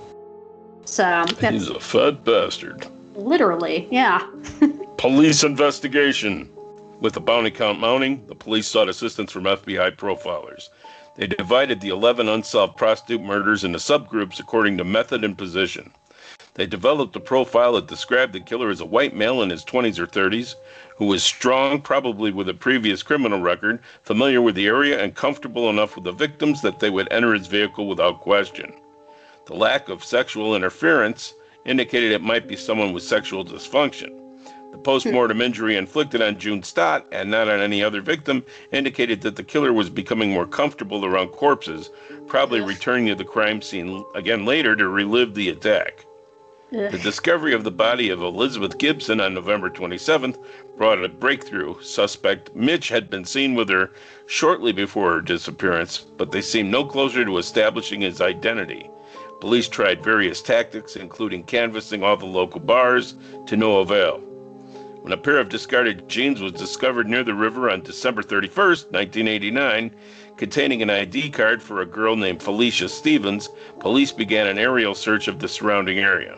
So 0.85 1.25
he's 1.41 1.69
a 1.69 1.81
fat 1.81 2.25
bastard. 2.25 2.87
Literally, 3.15 3.89
yeah. 3.91 4.27
police 4.99 5.43
investigation. 5.43 6.49
With 7.01 7.13
the 7.13 7.21
bounty 7.21 7.51
count 7.51 7.79
mounting, 7.79 8.25
the 8.27 8.35
police 8.35 8.67
sought 8.67 8.89
assistance 8.89 9.31
from 9.31 9.45
FBI 9.45 9.97
profilers. 9.97 10.71
They 11.17 11.27
divided 11.27 11.81
the 11.81 11.89
11 11.89 12.29
unsolved 12.29 12.77
prostitute 12.77 13.23
murders 13.23 13.65
into 13.65 13.79
subgroups 13.79 14.39
according 14.39 14.77
to 14.77 14.85
method 14.85 15.25
and 15.25 15.37
position. 15.37 15.93
They 16.55 16.67
developed 16.67 17.17
a 17.17 17.21
profile 17.21 17.73
that 17.73 17.87
described 17.87 18.35
the 18.35 18.41
killer 18.41 18.69
as 18.69 18.83
a 18.83 18.85
white 18.85 19.15
male 19.15 19.41
in 19.41 19.49
his 19.49 19.65
20s 19.65 19.99
or 19.99 20.07
30s, 20.07 20.57
who 20.99 21.07
was 21.07 21.23
strong, 21.23 21.81
probably 21.81 22.33
with 22.33 22.51
a 22.51 22.55
previous 22.55 23.03
criminal 23.03 23.41
record, 23.41 23.81
familiar 24.03 24.43
with 24.43 24.57
the 24.57 24.67
area, 24.67 25.03
and 25.03 25.15
comfortable 25.15 25.71
enough 25.71 25.95
with 25.95 26.05
the 26.05 26.13
victims 26.13 26.61
that 26.61 26.81
they 26.81 26.91
would 26.91 27.09
enter 27.11 27.33
his 27.33 27.47
vehicle 27.47 27.87
without 27.87 28.21
question. 28.21 28.75
The 29.47 29.55
lack 29.55 29.89
of 29.89 30.05
sexual 30.05 30.55
interference 30.55 31.33
indicated 31.65 32.13
it 32.13 32.21
might 32.21 32.47
be 32.47 32.57
someone 32.57 32.93
with 32.93 33.03
sexual 33.03 33.43
dysfunction. 33.43 34.26
The 34.73 34.79
post-mortem 34.79 35.41
injury 35.41 35.77
inflicted 35.77 36.23
on 36.23 36.39
June 36.39 36.63
Stott 36.63 37.07
and 37.13 37.31
not 37.31 37.49
on 37.49 37.61
any 37.61 37.83
other 37.83 38.01
victim 38.01 38.45
indicated 38.73 39.21
that 39.23 39.37
the 39.37 39.43
killer 39.43 39.73
was 39.73 39.91
becoming 39.91 40.31
more 40.33 40.47
comfortable 40.47 41.05
around 41.05 41.29
corpses, 41.29 41.91
probably 42.27 42.61
returning 42.61 43.07
to 43.07 43.15
the 43.15 43.25
crime 43.25 43.63
scene 43.63 44.05
again 44.15 44.45
later 44.45 44.75
to 44.77 44.89
relive 44.89 45.35
the 45.35 45.49
attack. 45.49 46.07
The 46.73 46.99
discovery 47.01 47.55
of 47.55 47.63
the 47.63 47.71
body 47.71 48.11
of 48.11 48.21
Elizabeth 48.21 48.77
Gibson 48.77 49.21
on 49.21 49.35
November 49.35 49.71
27th 49.71 50.37
brought 50.77 51.03
a 51.03 51.09
breakthrough. 51.09 51.81
Suspect 51.81 52.55
Mitch 52.57 52.89
had 52.89 53.09
been 53.09 53.25
seen 53.25 53.55
with 53.55 53.69
her 53.69 53.93
shortly 54.27 54.73
before 54.73 55.13
her 55.13 55.21
disappearance, 55.21 55.99
but 56.17 56.33
they 56.33 56.43
seemed 56.43 56.73
no 56.73 56.85
closer 56.85 57.25
to 57.25 57.39
establishing 57.39 58.01
his 58.01 58.21
identity. 58.21 58.91
Police 59.41 59.69
tried 59.69 60.03
various 60.03 60.43
tactics, 60.43 60.97
including 60.97 61.45
canvassing 61.45 62.03
all 62.03 62.17
the 62.17 62.27
local 62.27 62.61
bars, 62.61 63.15
to 63.47 63.57
no 63.57 63.79
avail. 63.79 64.21
When 65.07 65.13
a 65.13 65.17
pair 65.17 65.39
of 65.39 65.49
discarded 65.49 66.09
jeans 66.09 66.41
was 66.41 66.51
discovered 66.51 67.09
near 67.09 67.23
the 67.23 67.33
river 67.33 67.71
on 67.71 67.83
December 67.83 68.25
31st, 68.25 68.91
1989, 68.91 69.93
containing 70.37 70.83
an 70.83 70.91
ID 70.91 71.31
card 71.31 71.63
for 71.63 71.81
a 71.81 71.87
girl 71.87 72.17
named 72.17 72.43
Felicia 72.43 72.89
Stephens, 72.89 73.49
police 73.79 74.11
began 74.11 74.49
an 74.49 74.59
aerial 74.59 74.97
search 74.97 75.29
of 75.29 75.39
the 75.39 75.47
surrounding 75.47 76.01
area. 76.01 76.37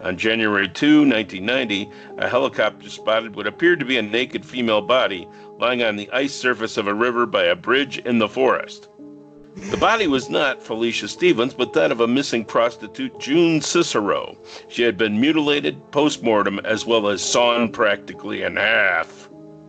On 0.00 0.16
January 0.16 0.68
2, 0.68 0.98
1990, 0.98 1.90
a 2.18 2.28
helicopter 2.28 2.88
spotted 2.88 3.34
what 3.34 3.48
appeared 3.48 3.80
to 3.80 3.84
be 3.84 3.96
a 3.96 4.02
naked 4.02 4.46
female 4.46 4.80
body 4.80 5.26
lying 5.58 5.82
on 5.82 5.96
the 5.96 6.08
ice 6.12 6.32
surface 6.32 6.76
of 6.76 6.86
a 6.86 6.94
river 6.94 7.26
by 7.26 7.42
a 7.42 7.56
bridge 7.56 7.98
in 7.98 8.20
the 8.20 8.28
forest. 8.28 8.90
The 9.56 9.76
body 9.76 10.06
was 10.08 10.28
not 10.28 10.62
Felicia 10.62 11.06
Stephens, 11.06 11.54
but 11.54 11.72
that 11.74 11.92
of 11.92 12.00
a 12.00 12.08
missing 12.08 12.44
prostitute, 12.44 13.18
June 13.20 13.60
Cicero. 13.60 14.36
She 14.68 14.82
had 14.82 14.96
been 14.96 15.20
mutilated 15.20 15.90
post 15.92 16.22
mortem 16.22 16.58
as 16.60 16.84
well 16.84 17.08
as 17.08 17.22
sawn 17.22 17.70
practically 17.70 18.42
in 18.42 18.56
half. 18.56 19.28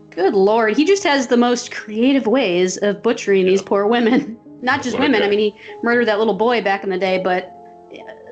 Good 0.09 0.33
lord, 0.33 0.75
he 0.75 0.85
just 0.85 1.03
has 1.03 1.27
the 1.27 1.37
most 1.37 1.71
creative 1.71 2.25
ways 2.25 2.77
of 2.77 3.03
butchering 3.03 3.45
these 3.45 3.61
poor 3.61 3.85
women. 3.85 4.39
Not 4.61 4.81
just 4.81 4.97
women. 4.97 5.21
I 5.21 5.27
mean, 5.27 5.39
he 5.39 5.55
murdered 5.83 6.05
that 6.05 6.17
little 6.17 6.33
boy 6.33 6.61
back 6.63 6.83
in 6.83 6.89
the 6.89 6.97
day, 6.97 7.19
but 7.23 7.55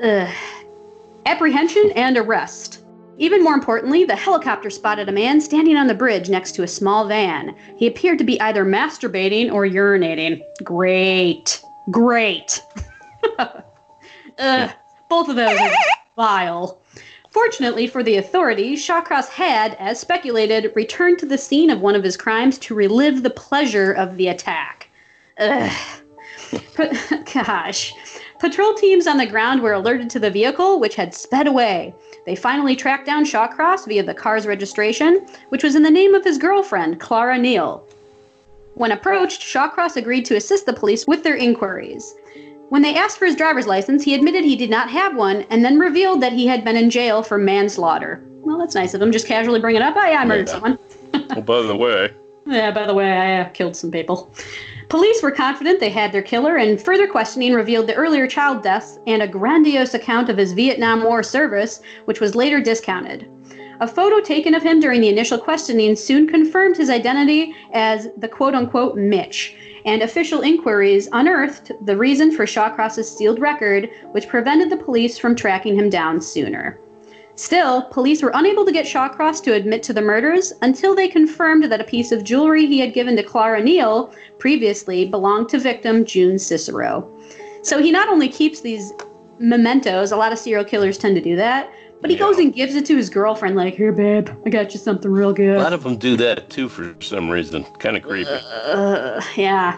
uh, 0.01 0.31
apprehension 1.25 1.91
and 1.95 2.17
arrest. 2.17 2.82
Even 3.17 3.43
more 3.43 3.53
importantly, 3.53 4.03
the 4.03 4.15
helicopter 4.15 4.70
spotted 4.70 5.08
a 5.08 5.12
man 5.12 5.39
standing 5.39 5.77
on 5.77 5.88
the 5.88 5.93
bridge 5.93 6.29
next 6.29 6.53
to 6.53 6.63
a 6.63 6.67
small 6.67 7.08
van. 7.08 7.55
He 7.77 7.88
appeared 7.88 8.17
to 8.17 8.24
be 8.24 8.41
either 8.41 8.65
masturbating 8.65 9.51
or 9.51 9.65
urinating. 9.65 10.41
Great. 10.63 11.62
Great. 11.91 12.62
Ugh, 13.39 14.72
both 15.10 15.29
of 15.29 15.36
those 15.36 15.60
are 15.60 15.72
vile. 16.15 16.79
Fortunately 17.29 17.88
for 17.88 18.03
the 18.03 18.17
authorities, 18.17 18.86
Shawcross 18.86 19.27
had, 19.27 19.75
as 19.79 20.00
speculated, 20.00 20.72
returned 20.75 21.20
to 21.20 21.25
the 21.25 21.38
scene 21.38 21.70
of 21.70 21.82
one 21.82 21.96
of 21.96 22.03
his 22.03 22.17
crimes 22.17 22.58
to 22.60 22.75
relive 22.75 23.24
the 23.24 23.29
pleasure 23.29 23.91
of 23.91 24.17
the 24.17 24.27
attack. 24.27 24.89
Ugh. 25.39 25.72
Gosh. 27.33 27.93
Patrol 28.39 28.74
teams 28.74 29.07
on 29.07 29.17
the 29.17 29.25
ground 29.25 29.62
were 29.62 29.74
alerted 29.74 30.10
to 30.12 30.19
the 30.19 30.29
vehicle, 30.29 30.79
which 30.79 30.95
had 30.95 31.13
sped 31.13 31.48
away. 31.48 31.93
They 32.25 32.36
finally 32.36 32.75
tracked 32.75 33.05
down 33.05 33.25
Shawcross 33.25 33.88
via 33.88 34.03
the 34.03 34.13
car's 34.13 34.45
registration, 34.45 35.25
which 35.50 35.63
was 35.63 35.75
in 35.75 35.83
the 35.83 35.91
name 35.91 36.13
of 36.13 36.24
his 36.24 36.38
girlfriend, 36.38 37.00
Clara 37.00 37.38
Neal. 37.38 37.86
When 38.75 38.91
approached, 38.91 39.41
Shawcross 39.41 39.95
agreed 39.98 40.25
to 40.25 40.36
assist 40.36 40.65
the 40.65 40.74
police 40.74 41.05
with 41.07 41.24
their 41.24 41.36
inquiries. 41.36 42.15
When 42.69 42.81
they 42.81 42.95
asked 42.95 43.19
for 43.19 43.25
his 43.27 43.36
driver's 43.36 43.67
license, 43.67 44.03
he 44.03 44.15
admitted 44.15 44.43
he 44.43 44.55
did 44.55 44.69
not 44.69 44.89
have 44.89 45.15
one 45.15 45.43
and 45.51 45.63
then 45.63 45.77
revealed 45.77 46.22
that 46.22 46.33
he 46.33 46.48
had 46.48 46.63
been 46.65 46.75
in 46.75 46.89
jail 46.89 47.22
for 47.22 47.38
manslaughter. 47.38 48.24
Well, 48.41 48.57
that's 48.57 48.74
nice 48.75 48.93
of 48.93 49.01
him. 49.01 49.12
Just 49.12 49.27
casually 49.27 49.60
bring 49.60 49.75
it 49.75 49.81
up. 49.81 49.95
Oh, 49.95 50.05
yeah, 50.05 50.22
I 50.22 50.25
murdered 50.25 50.48
Yeah. 50.48 50.53
someone. 50.53 50.79
Oh, 51.36 51.41
by 51.41 51.62
the 51.62 51.75
way, 51.75 52.12
Yeah, 52.48 52.72
by 52.72 52.88
the 52.88 52.93
way, 52.93 53.12
I 53.12 53.41
uh, 53.41 53.50
killed 53.50 53.75
some 53.75 53.91
people. 53.91 54.33
Police 54.93 55.23
were 55.23 55.31
confident 55.31 55.79
they 55.79 55.89
had 55.89 56.12
their 56.12 56.21
killer, 56.21 56.55
and 56.55 56.79
further 56.79 57.07
questioning 57.07 57.55
revealed 57.55 57.88
the 57.88 57.95
earlier 57.95 58.27
child 58.27 58.62
deaths 58.62 59.00
and 59.07 59.23
a 59.23 59.27
grandiose 59.27 59.95
account 59.95 60.29
of 60.29 60.38
his 60.38 60.53
Vietnam 60.53 61.03
War 61.03 61.23
service, 61.23 61.81
which 62.05 62.19
was 62.19 62.35
later 62.35 62.62
discounted. 62.62 63.27
A 63.81 63.88
photo 63.88 64.19
taken 64.19 64.53
of 64.53 64.62
him 64.62 64.79
during 64.79 65.01
the 65.01 65.09
initial 65.09 65.39
questioning 65.39 65.95
soon 65.95 66.27
confirmed 66.27 66.77
his 66.77 66.91
identity 66.91 67.55
as 67.73 68.07
the 68.17 68.27
quote 68.27 68.53
unquote 68.53 68.95
Mitch, 68.95 69.55
and 69.83 70.03
official 70.03 70.41
inquiries 70.41 71.09
unearthed 71.12 71.71
the 71.81 71.97
reason 71.97 72.31
for 72.31 72.45
Shawcross's 72.45 73.09
sealed 73.17 73.39
record, 73.39 73.89
which 74.12 74.27
prevented 74.27 74.69
the 74.69 74.77
police 74.77 75.17
from 75.17 75.35
tracking 75.35 75.73
him 75.73 75.89
down 75.89 76.21
sooner. 76.21 76.77
Still, 77.35 77.81
police 77.83 78.21
were 78.21 78.31
unable 78.35 78.63
to 78.65 78.71
get 78.71 78.85
Shawcross 78.85 79.41
to 79.43 79.53
admit 79.53 79.81
to 79.83 79.93
the 79.93 80.01
murders 80.01 80.53
until 80.61 80.93
they 80.95 81.07
confirmed 81.07 81.63
that 81.71 81.81
a 81.81 81.83
piece 81.83 82.11
of 82.11 82.23
jewelry 82.23 82.67
he 82.67 82.79
had 82.79 82.93
given 82.93 83.15
to 83.15 83.23
Clara 83.23 83.61
Neal 83.61 84.13
previously 84.37 85.05
belonged 85.05 85.49
to 85.49 85.59
victim 85.59 86.05
June 86.05 86.37
Cicero. 86.37 87.09
So 87.63 87.81
he 87.81 87.91
not 87.91 88.07
only 88.07 88.29
keeps 88.29 88.61
these 88.61 88.93
mementos, 89.39 90.11
a 90.11 90.15
lot 90.15 90.31
of 90.31 90.37
serial 90.37 90.63
killers 90.63 90.97
tend 90.97 91.15
to 91.15 91.21
do 91.21 91.35
that, 91.37 91.71
but 92.01 92.11
he 92.11 92.15
Yeah. 92.17 92.23
goes 92.23 92.37
and 92.37 92.53
gives 92.53 92.75
it 92.75 92.85
to 92.85 92.95
his 92.97 93.09
girlfriend, 93.09 93.55
like, 93.55 93.73
here, 93.73 93.91
babe, 93.91 94.29
I 94.45 94.49
got 94.49 94.73
you 94.73 94.79
something 94.79 95.09
real 95.11 95.33
good. 95.33 95.55
a 95.57 95.63
lot 95.63 95.73
of 95.73 95.83
them 95.83 95.95
do 95.97 96.15
that 96.17 96.49
too 96.51 96.69
for 96.69 96.93
some 97.01 97.29
reason. 97.31 97.63
Kind 97.79 97.97
of 97.97 98.03
creepy. 98.03 98.29
Uh, 98.65 99.19
yeah. 99.35 99.77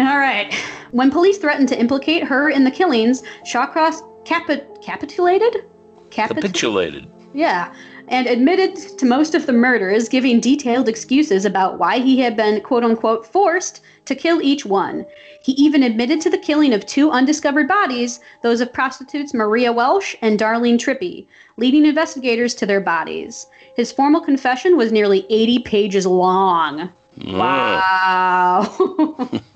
All 0.00 0.18
right. 0.18 0.52
When 0.90 1.10
police 1.10 1.38
threatened 1.38 1.68
to 1.68 1.78
implicate 1.78 2.24
her 2.24 2.50
in 2.50 2.64
the 2.64 2.70
killings, 2.70 3.22
Shawcross 3.46 4.02
capi- 4.24 4.62
capitulated? 4.82 5.64
Capit- 6.12 6.36
Capitulated. 6.36 7.06
yeah, 7.34 7.72
and 8.08 8.26
admitted 8.26 8.76
to 8.98 9.06
most 9.06 9.34
of 9.34 9.46
the 9.46 9.52
murders, 9.52 10.08
giving 10.08 10.40
detailed 10.40 10.88
excuses 10.88 11.44
about 11.44 11.78
why 11.78 11.98
he 11.98 12.20
had 12.20 12.36
been 12.36 12.60
quote 12.60 12.84
unquote 12.84 13.26
forced 13.26 13.80
to 14.04 14.14
kill 14.14 14.42
each 14.42 14.64
one. 14.66 15.06
He 15.42 15.52
even 15.52 15.82
admitted 15.82 16.20
to 16.20 16.30
the 16.30 16.38
killing 16.38 16.72
of 16.74 16.86
two 16.86 17.10
undiscovered 17.10 17.66
bodies, 17.66 18.20
those 18.42 18.60
of 18.60 18.72
prostitutes 18.72 19.32
Maria 19.34 19.72
Welch 19.72 20.16
and 20.22 20.38
Darlene 20.38 20.78
Trippi, 20.78 21.26
leading 21.56 21.86
investigators 21.86 22.54
to 22.56 22.66
their 22.66 22.80
bodies. 22.80 23.46
His 23.74 23.90
formal 23.90 24.20
confession 24.20 24.76
was 24.76 24.92
nearly 24.92 25.24
80 25.30 25.60
pages 25.60 26.06
long. 26.06 26.90
Oh, 27.26 27.38
Wow. 27.38 29.40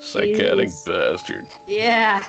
psychotic 0.00 0.70
bastard. 0.86 1.46
yeah. 1.66 2.24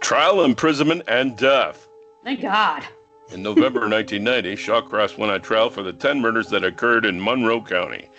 Trial, 0.00 0.42
imprisonment, 0.44 1.02
and 1.08 1.36
death. 1.36 1.86
Thank 2.24 2.42
God. 2.42 2.84
In 3.32 3.42
November 3.42 3.88
1990, 3.88 4.56
Shawcross 4.56 5.16
went 5.16 5.32
on 5.32 5.40
trial 5.40 5.70
for 5.70 5.82
the 5.82 5.92
10 5.92 6.20
murders 6.20 6.48
that 6.48 6.64
occurred 6.64 7.06
in 7.06 7.22
Monroe 7.22 7.62
County. 7.62 8.10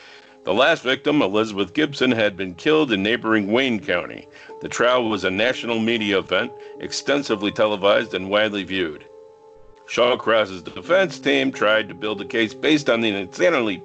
The 0.43 0.53
last 0.53 0.83
victim, 0.83 1.21
Elizabeth 1.21 1.73
Gibson, 1.73 2.11
had 2.11 2.35
been 2.35 2.55
killed 2.55 2.91
in 2.91 3.03
neighboring 3.03 3.51
Wayne 3.51 3.79
County. 3.79 4.27
The 4.61 4.69
trial 4.69 5.07
was 5.07 5.23
a 5.23 5.29
national 5.29 5.79
media 5.79 6.17
event, 6.17 6.51
extensively 6.79 7.51
televised 7.51 8.13
and 8.13 8.29
widely 8.29 8.63
viewed. 8.63 9.05
Shawcross's 9.87 10.63
defense 10.63 11.19
team 11.19 11.51
tried 11.51 11.89
to 11.89 11.93
build 11.93 12.21
a 12.21 12.25
case 12.25 12.53
based 12.53 12.89
on 12.89 13.01
the 13.01 13.09
insanely 13.09 13.83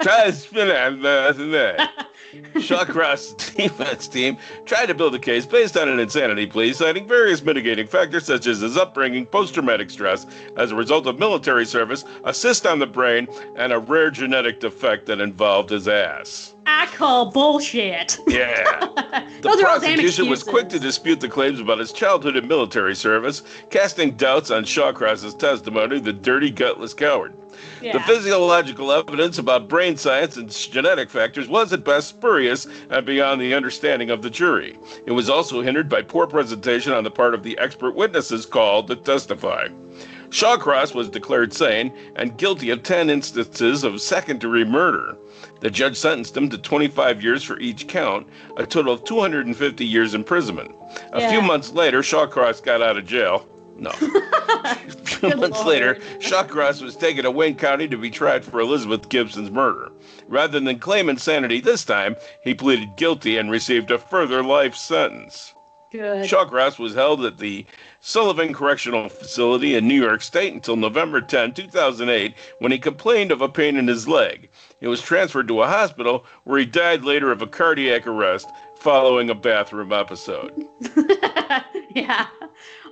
tried 0.00 0.26
to 0.26 0.32
spin 0.32 0.68
it, 0.68 1.80
Shawcross's 2.60 3.32
defense 3.54 4.08
team 4.08 4.36
tried 4.66 4.86
to 4.86 4.94
build 4.94 5.14
a 5.14 5.18
case 5.18 5.46
based 5.46 5.76
on 5.76 5.88
an 5.88 6.00
insanity 6.00 6.46
plea, 6.46 6.72
citing 6.72 7.06
various 7.06 7.42
mitigating 7.42 7.86
factors 7.86 8.26
such 8.26 8.46
as 8.46 8.60
his 8.60 8.76
upbringing, 8.76 9.26
post-traumatic 9.26 9.90
stress 9.90 10.26
as 10.56 10.70
a 10.70 10.74
result 10.74 11.06
of 11.06 11.18
military 11.18 11.64
service, 11.64 12.04
a 12.24 12.34
cyst 12.34 12.66
on 12.66 12.78
the 12.78 12.86
brain, 12.86 13.28
and 13.56 13.72
a 13.72 13.78
rare 13.78 14.10
genetic 14.10 14.60
defect 14.60 15.06
that 15.06 15.20
involved 15.20 15.70
his 15.70 15.88
ass. 15.88 16.54
I 16.78 16.86
call 16.86 17.32
bullshit. 17.32 18.18
Yeah. 18.28 18.86
The 19.38 19.50
Those 19.50 19.60
prosecution 19.60 20.28
was 20.28 20.42
quick 20.42 20.68
to 20.70 20.80
dispute 20.80 21.20
the 21.20 21.28
claims 21.28 21.60
about 21.60 21.78
his 21.78 21.92
childhood 21.92 22.36
in 22.36 22.48
military 22.48 22.96
service, 22.96 23.42
casting 23.70 24.16
doubts 24.16 24.50
on 24.50 24.64
Shawcross's 24.64 25.34
testimony, 25.34 26.00
the 26.00 26.12
dirty, 26.12 26.50
gutless 26.50 26.92
coward. 26.92 27.34
The 27.80 28.00
physiological 28.00 28.90
evidence 28.90 29.38
about 29.38 29.68
brain 29.68 29.96
science 29.96 30.36
and 30.36 30.50
genetic 30.50 31.08
factors 31.08 31.48
was 31.48 31.72
at 31.72 31.84
best 31.84 32.08
spurious 32.08 32.66
and 32.90 33.06
beyond 33.06 33.40
the 33.40 33.54
understanding 33.54 34.10
of 34.10 34.22
the 34.22 34.30
jury. 34.30 34.76
It 35.06 35.12
was 35.12 35.30
also 35.30 35.62
hindered 35.62 35.88
by 35.88 36.02
poor 36.02 36.26
presentation 36.26 36.92
on 36.92 37.04
the 37.04 37.10
part 37.10 37.34
of 37.34 37.44
the 37.44 37.56
expert 37.58 37.94
witnesses 37.94 38.44
called 38.44 38.88
to 38.88 38.96
testify. 38.96 39.68
Shawcross 40.30 40.94
was 40.94 41.08
declared 41.08 41.52
sane 41.54 41.92
and 42.16 42.36
guilty 42.36 42.70
of 42.70 42.82
10 42.82 43.08
instances 43.08 43.84
of 43.84 44.00
second 44.00 44.40
degree 44.40 44.64
murder. 44.64 45.16
The 45.60 45.70
judge 45.70 45.96
sentenced 45.96 46.36
him 46.36 46.48
to 46.50 46.58
25 46.58 47.22
years 47.22 47.42
for 47.42 47.58
each 47.58 47.88
count, 47.88 48.28
a 48.56 48.66
total 48.66 48.92
of 48.92 49.04
250 49.04 49.84
years 49.84 50.14
imprisonment. 50.14 50.74
A 51.12 51.28
few 51.30 51.42
months 51.42 51.72
later, 51.72 52.00
Shawcross 52.00 52.62
got 52.62 52.80
out 52.80 52.96
of 52.96 53.06
jail. 53.06 53.46
No. 53.76 53.92
A 54.64 54.74
few 54.74 55.30
Good 55.30 55.40
months 55.40 55.64
later, 55.64 55.96
Shawcross 56.20 56.82
was 56.82 56.96
taken 56.96 57.24
to 57.24 57.30
Wayne 57.30 57.56
County 57.56 57.86
to 57.88 57.96
be 57.96 58.10
tried 58.10 58.44
for 58.44 58.60
Elizabeth 58.60 59.08
Gibson's 59.08 59.50
murder. 59.50 59.92
Rather 60.26 60.58
than 60.58 60.78
claim 60.78 61.08
insanity 61.08 61.60
this 61.60 61.84
time, 61.84 62.16
he 62.42 62.54
pleaded 62.54 62.96
guilty 62.96 63.36
and 63.36 63.50
received 63.50 63.90
a 63.90 63.98
further 63.98 64.42
life 64.42 64.74
sentence. 64.74 65.54
Good. 65.90 66.26
Shawcross 66.26 66.78
was 66.78 66.94
held 66.94 67.24
at 67.24 67.38
the 67.38 67.64
Sullivan 68.00 68.52
Correctional 68.52 69.08
Facility 69.08 69.74
in 69.74 69.88
New 69.88 70.00
York 70.00 70.20
State 70.22 70.52
until 70.52 70.76
November 70.76 71.20
10, 71.20 71.54
2008, 71.54 72.34
when 72.58 72.72
he 72.72 72.78
complained 72.78 73.32
of 73.32 73.40
a 73.40 73.48
pain 73.48 73.76
in 73.76 73.88
his 73.88 74.06
leg. 74.06 74.50
He 74.80 74.86
was 74.86 75.00
transferred 75.00 75.48
to 75.48 75.62
a 75.62 75.66
hospital 75.66 76.26
where 76.44 76.58
he 76.58 76.66
died 76.66 77.04
later 77.04 77.32
of 77.32 77.40
a 77.42 77.46
cardiac 77.46 78.06
arrest 78.06 78.46
following 78.76 79.30
a 79.30 79.34
bathroom 79.34 79.92
episode. 79.92 80.52
yeah. 81.94 82.26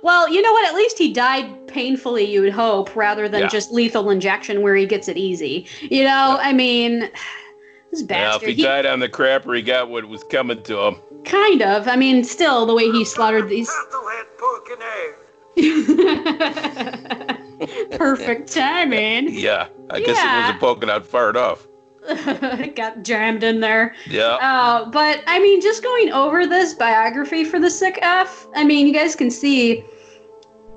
Well, 0.03 0.29
you 0.29 0.41
know 0.41 0.51
what? 0.51 0.65
At 0.67 0.75
least 0.75 0.97
he 0.97 1.13
died 1.13 1.67
painfully, 1.67 2.25
you 2.25 2.41
would 2.41 2.53
hope, 2.53 2.95
rather 2.95 3.29
than 3.29 3.41
Yeah. 3.41 3.47
just 3.47 3.71
lethal 3.71 4.09
injection 4.09 4.61
where 4.61 4.75
he 4.75 4.85
gets 4.85 5.07
it 5.07 5.17
easy. 5.17 5.67
You 5.81 6.03
know, 6.03 6.37
I 6.41 6.51
mean, 6.53 7.09
this 7.91 8.03
bastard. 8.03 8.09
Now, 8.09 8.35
if 8.35 8.41
he 8.41 8.53
he- 8.55 8.63
died 8.63 8.85
on 8.85 8.99
the 8.99 9.09
crapper, 9.09 9.55
he 9.55 9.61
got 9.61 9.89
what 9.89 10.05
was 10.05 10.23
coming 10.25 10.61
to 10.63 10.79
him. 10.79 10.95
Kind 11.25 11.61
of. 11.61 11.87
I 11.87 11.95
mean, 11.95 12.23
still, 12.23 12.65
the 12.65 12.73
way 12.73 12.89
he 12.91 13.05
slaughtered 13.05 13.49
these. 13.49 13.69
Turtle 13.69 14.07
head 14.09 14.25
pork 14.37 14.67
and 14.71 14.81
egg. 14.83 15.15
Perfect 17.97 18.51
timing. 18.53 19.29
Yeah, 19.31 19.67
I 19.89 19.99
guess 19.99 20.09
it 20.09 20.15
Yeah. 20.23 20.41
wasn't 20.41 20.59
poking 20.59 20.89
out 20.89 21.05
fired 21.05 21.37
off. 21.37 21.67
It 22.09 22.75
got 22.75 23.03
jammed 23.03 23.43
in 23.43 23.59
there. 23.59 23.93
Yeah. 24.09 24.37
Uh, 24.41 24.89
but 24.89 25.23
I 25.27 25.39
mean, 25.39 25.59
just 25.61 25.83
going 25.83 26.11
over 26.11 26.47
this 26.47 26.73
biography 26.73 27.43
for 27.43 27.59
the 27.59 27.69
sick 27.69 27.99
F, 28.01 28.47
I 28.55 28.63
mean, 28.63 28.87
you 28.87 28.93
guys 28.93 29.15
can 29.15 29.29
see 29.29 29.83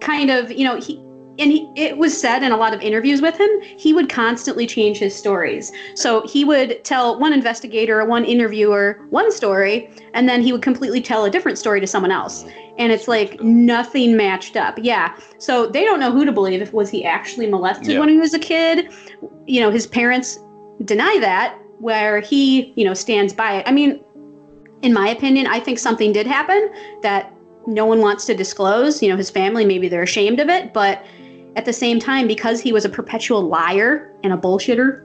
kind 0.00 0.30
of, 0.30 0.50
you 0.50 0.64
know, 0.64 0.76
he 0.80 0.96
and 1.40 1.50
he, 1.50 1.70
it 1.74 1.96
was 1.96 2.18
said 2.18 2.42
in 2.42 2.52
a 2.52 2.56
lot 2.56 2.74
of 2.74 2.80
interviews 2.80 3.22
with 3.22 3.38
him, 3.38 3.48
he 3.62 3.92
would 3.92 4.08
constantly 4.08 4.66
change 4.66 4.98
his 4.98 5.14
stories. 5.14 5.72
So 5.94 6.26
he 6.26 6.44
would 6.44 6.84
tell 6.84 7.18
one 7.18 7.32
investigator 7.32 8.04
one 8.04 8.24
interviewer 8.24 9.00
one 9.10 9.32
story, 9.32 9.90
and 10.14 10.28
then 10.28 10.42
he 10.42 10.52
would 10.52 10.62
completely 10.62 11.00
tell 11.00 11.24
a 11.24 11.30
different 11.30 11.58
story 11.58 11.80
to 11.80 11.86
someone 11.86 12.12
else. 12.12 12.44
And 12.78 12.92
it's 12.92 13.08
like 13.08 13.40
nothing 13.42 14.16
matched 14.16 14.56
up. 14.56 14.78
Yeah. 14.80 15.14
So 15.38 15.66
they 15.66 15.84
don't 15.84 16.00
know 16.00 16.12
who 16.12 16.24
to 16.24 16.32
believe. 16.32 16.62
If 16.62 16.72
was 16.72 16.90
he 16.90 17.04
actually 17.04 17.46
molested 17.46 17.88
Yeah. 17.88 18.00
when 18.00 18.08
he 18.08 18.16
was 18.16 18.34
a 18.34 18.38
kid? 18.38 18.90
You 19.46 19.60
know, 19.60 19.70
his 19.70 19.86
parents 19.86 20.38
deny 20.84 21.18
that, 21.20 21.58
where 21.78 22.20
he, 22.20 22.72
you 22.76 22.84
know, 22.84 22.94
stands 22.94 23.32
by 23.32 23.56
it. 23.58 23.64
I 23.66 23.72
mean, 23.72 24.00
in 24.82 24.92
my 24.92 25.08
opinion, 25.08 25.46
I 25.46 25.60
think 25.60 25.78
something 25.78 26.12
did 26.12 26.26
happen 26.26 26.70
that 27.02 27.32
no 27.66 27.84
one 27.84 28.00
wants 28.00 28.24
to 28.26 28.34
disclose. 28.34 29.02
You 29.02 29.10
know, 29.10 29.16
his 29.16 29.30
family, 29.30 29.64
maybe 29.64 29.88
they're 29.88 30.02
ashamed 30.02 30.40
of 30.40 30.48
it, 30.48 30.72
but 30.72 31.04
at 31.60 31.66
the 31.66 31.72
same 31.74 32.00
time, 32.00 32.26
because 32.26 32.58
he 32.60 32.72
was 32.72 32.86
a 32.86 32.88
perpetual 32.88 33.42
liar 33.42 34.10
and 34.24 34.32
a 34.32 34.36
bullshitter, 34.36 35.04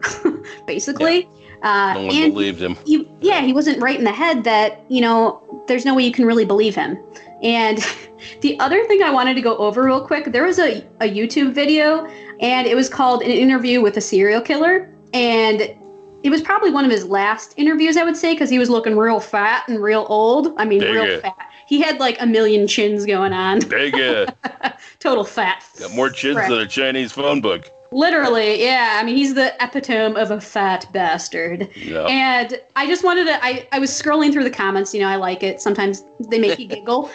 basically, 0.68 1.28
uh, 1.64 1.94
No 1.96 2.06
one 2.06 2.16
and 2.16 2.34
believed 2.34 2.62
him. 2.62 2.78
he, 2.86 3.12
yeah, 3.20 3.42
he 3.42 3.52
wasn't 3.52 3.82
right 3.82 3.98
in 3.98 4.06
the 4.06 4.12
head 4.14 4.46
that, 4.46 4.86
you 4.88 5.02
know, 5.02 5.42
there's 5.68 5.84
no 5.84 5.94
way 5.94 6.04
you 6.04 6.14
can 6.14 6.26
really 6.26 6.46
believe 6.46 6.74
him. 6.74 6.98
And 7.44 7.80
the 8.42 8.58
other 8.62 8.86
thing 8.86 9.04
I 9.04 9.12
wanted 9.12 9.34
to 9.34 9.42
go 9.42 9.58
over 9.58 9.84
real 9.84 10.00
quick, 10.00 10.32
there 10.32 10.46
was 10.46 10.60
a, 10.60 10.78
a 11.02 11.10
YouTube 11.14 11.52
video 11.54 12.06
and 12.40 12.68
it 12.68 12.76
was 12.76 12.88
called 12.88 13.22
an 13.22 13.32
interview 13.32 13.82
with 13.82 13.98
a 13.98 14.02
serial 14.02 14.42
killer. 14.42 14.90
And 15.14 15.76
it 16.24 16.30
was 16.30 16.42
probably 16.42 16.72
one 16.72 16.86
of 16.86 16.92
his 16.92 17.06
last 17.06 17.54
interviews, 17.58 17.98
I 17.98 18.04
would 18.04 18.18
say, 18.18 18.34
because 18.34 18.50
he 18.50 18.60
was 18.60 18.70
looking 18.70 18.98
real 18.98 19.20
fat 19.20 19.68
and 19.68 19.84
real 19.84 20.06
old. 20.10 20.54
I 20.58 20.66
mean, 20.66 20.80
Dig 20.80 20.94
real 20.94 21.04
it. 21.06 21.22
fat. 21.22 21.52
He 21.68 21.82
had 21.82 22.00
like 22.00 22.22
a 22.22 22.26
million 22.26 22.68
chins 22.68 23.06
going 23.06 23.34
on. 23.34 23.60
Big 23.60 23.94
Total 25.00 25.24
fat. 25.24 25.64
got 25.80 25.92
more 25.94 26.10
chins 26.10 26.38
than 26.38 26.60
a 26.60 26.68
Chinese 26.68 27.12
phone 27.12 27.42
book. 27.42 27.70
Literally, 27.92 28.64
yeah. 28.64 29.00
I 29.00 29.06
mean, 29.06 29.16
he's 29.16 29.36
the 29.36 29.54
epitome 29.64 30.20
of 30.20 30.32
a 30.32 30.42
fat 30.42 30.86
bastard. 30.92 31.70
Yeah. 31.76 32.06
And 32.06 32.60
I 32.76 32.88
just 32.88 33.04
wanted 33.04 33.26
to. 33.26 33.44
I, 33.44 33.68
I 33.72 33.80
was 33.80 33.90
scrolling 33.90 34.34
through 34.34 34.44
the 34.44 34.50
comments. 34.52 34.94
You 34.94 35.02
know, 35.02 35.08
I 35.08 35.16
like 35.16 35.44
it. 35.44 35.62
Sometimes 35.62 36.04
they 36.20 36.40
make 36.40 36.60
you 36.60 36.68
giggle. 36.68 37.10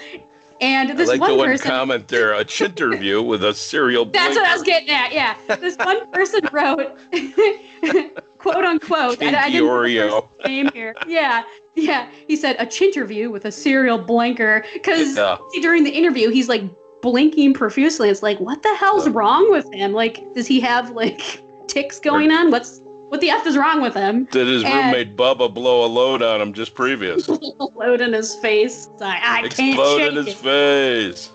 And 0.61 0.91
I 0.91 0.95
this 0.95 1.09
like 1.09 1.21
one 1.21 1.31
the 1.31 1.37
one 1.37 1.49
person. 1.49 1.67
comment 1.71 2.09
there, 2.09 2.35
a 2.35 2.45
chinterview 2.45 3.25
with 3.31 3.45
a 3.45 3.55
serial 3.55 4.05
that's 4.05 4.37
what 4.37 4.45
I 4.45 4.53
was 4.55 4.63
getting 4.63 4.91
at. 4.91 5.13
Yeah, 5.13 5.35
this 5.57 5.77
one 5.79 6.11
person 6.13 6.41
wrote, 6.53 6.99
quote 8.39 8.65
unquote. 8.65 9.23
I, 9.23 9.45
I 9.45 9.51
didn't 9.51 9.69
Oreo. 9.69 10.29
name 10.47 10.71
here. 10.75 10.95
Yeah, 11.07 11.45
yeah. 11.75 12.11
He 12.29 12.37
said 12.37 12.57
a 12.59 12.67
chinterview 12.67 13.31
with 13.31 13.45
a 13.47 13.53
serial 13.53 13.99
blinker 13.99 14.65
because 14.75 15.17
Yeah. 15.17 15.39
during 15.63 15.85
the 15.85 15.91
interview 15.91 16.31
he's 16.31 16.49
like 16.49 16.63
blinking 17.03 17.55
profusely. 17.55 18.11
It's 18.11 18.23
like, 18.23 18.39
what 18.41 18.63
the 18.63 18.75
hell's 18.77 19.07
Yeah. 19.07 19.13
wrong 19.15 19.51
with 19.51 19.73
him? 19.73 19.93
Like, 19.93 20.23
does 20.35 20.47
he 20.47 20.61
have 20.61 20.91
like 20.91 21.43
ticks 21.69 21.99
going 22.01 22.31
on? 22.31 22.51
What's 22.51 22.83
what 23.11 23.21
the 23.21 23.29
f 23.31 23.47
is 23.47 23.57
wrong 23.57 23.83
with 23.83 23.95
him? 23.95 24.25
Did 24.27 24.47
his 24.47 24.65
And- 24.65 24.73
roommate 24.93 25.17
Bubba 25.17 25.53
blow 25.53 25.85
a 25.85 25.89
load 25.89 26.23
on 26.23 26.41
him 26.41 26.53
just 26.53 26.75
previous? 26.75 27.29
Load 27.75 28.01
in 28.01 28.13
his 28.13 28.35
face. 28.37 28.89
Like, 28.99 29.21
I 29.23 29.43
can't 29.49 29.71
Explode 29.75 30.03
in 30.09 30.15
his 30.17 30.29
it. 30.29 30.37
face. 30.37 31.31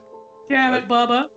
Damn 0.50 0.74
it, 0.74 0.88
Bubba. 0.88 1.30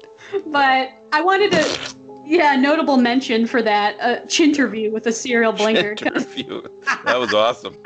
But 0.46 0.90
I 1.12 1.20
wanted 1.22 1.51
to, 1.53 1.94
yeah, 2.24 2.55
notable 2.57 2.96
mention 2.98 3.46
for 3.46 3.62
that 3.62 3.98
uh, 4.01 4.20
chinterview 4.27 4.92
with 4.92 5.07
a 5.07 5.12
serial 5.12 5.53
blinker. 5.53 5.94
'cause- 5.94 6.24
Interview. 6.37 6.62
That 7.05 7.18
was 7.18 7.33
awesome. 7.35 7.77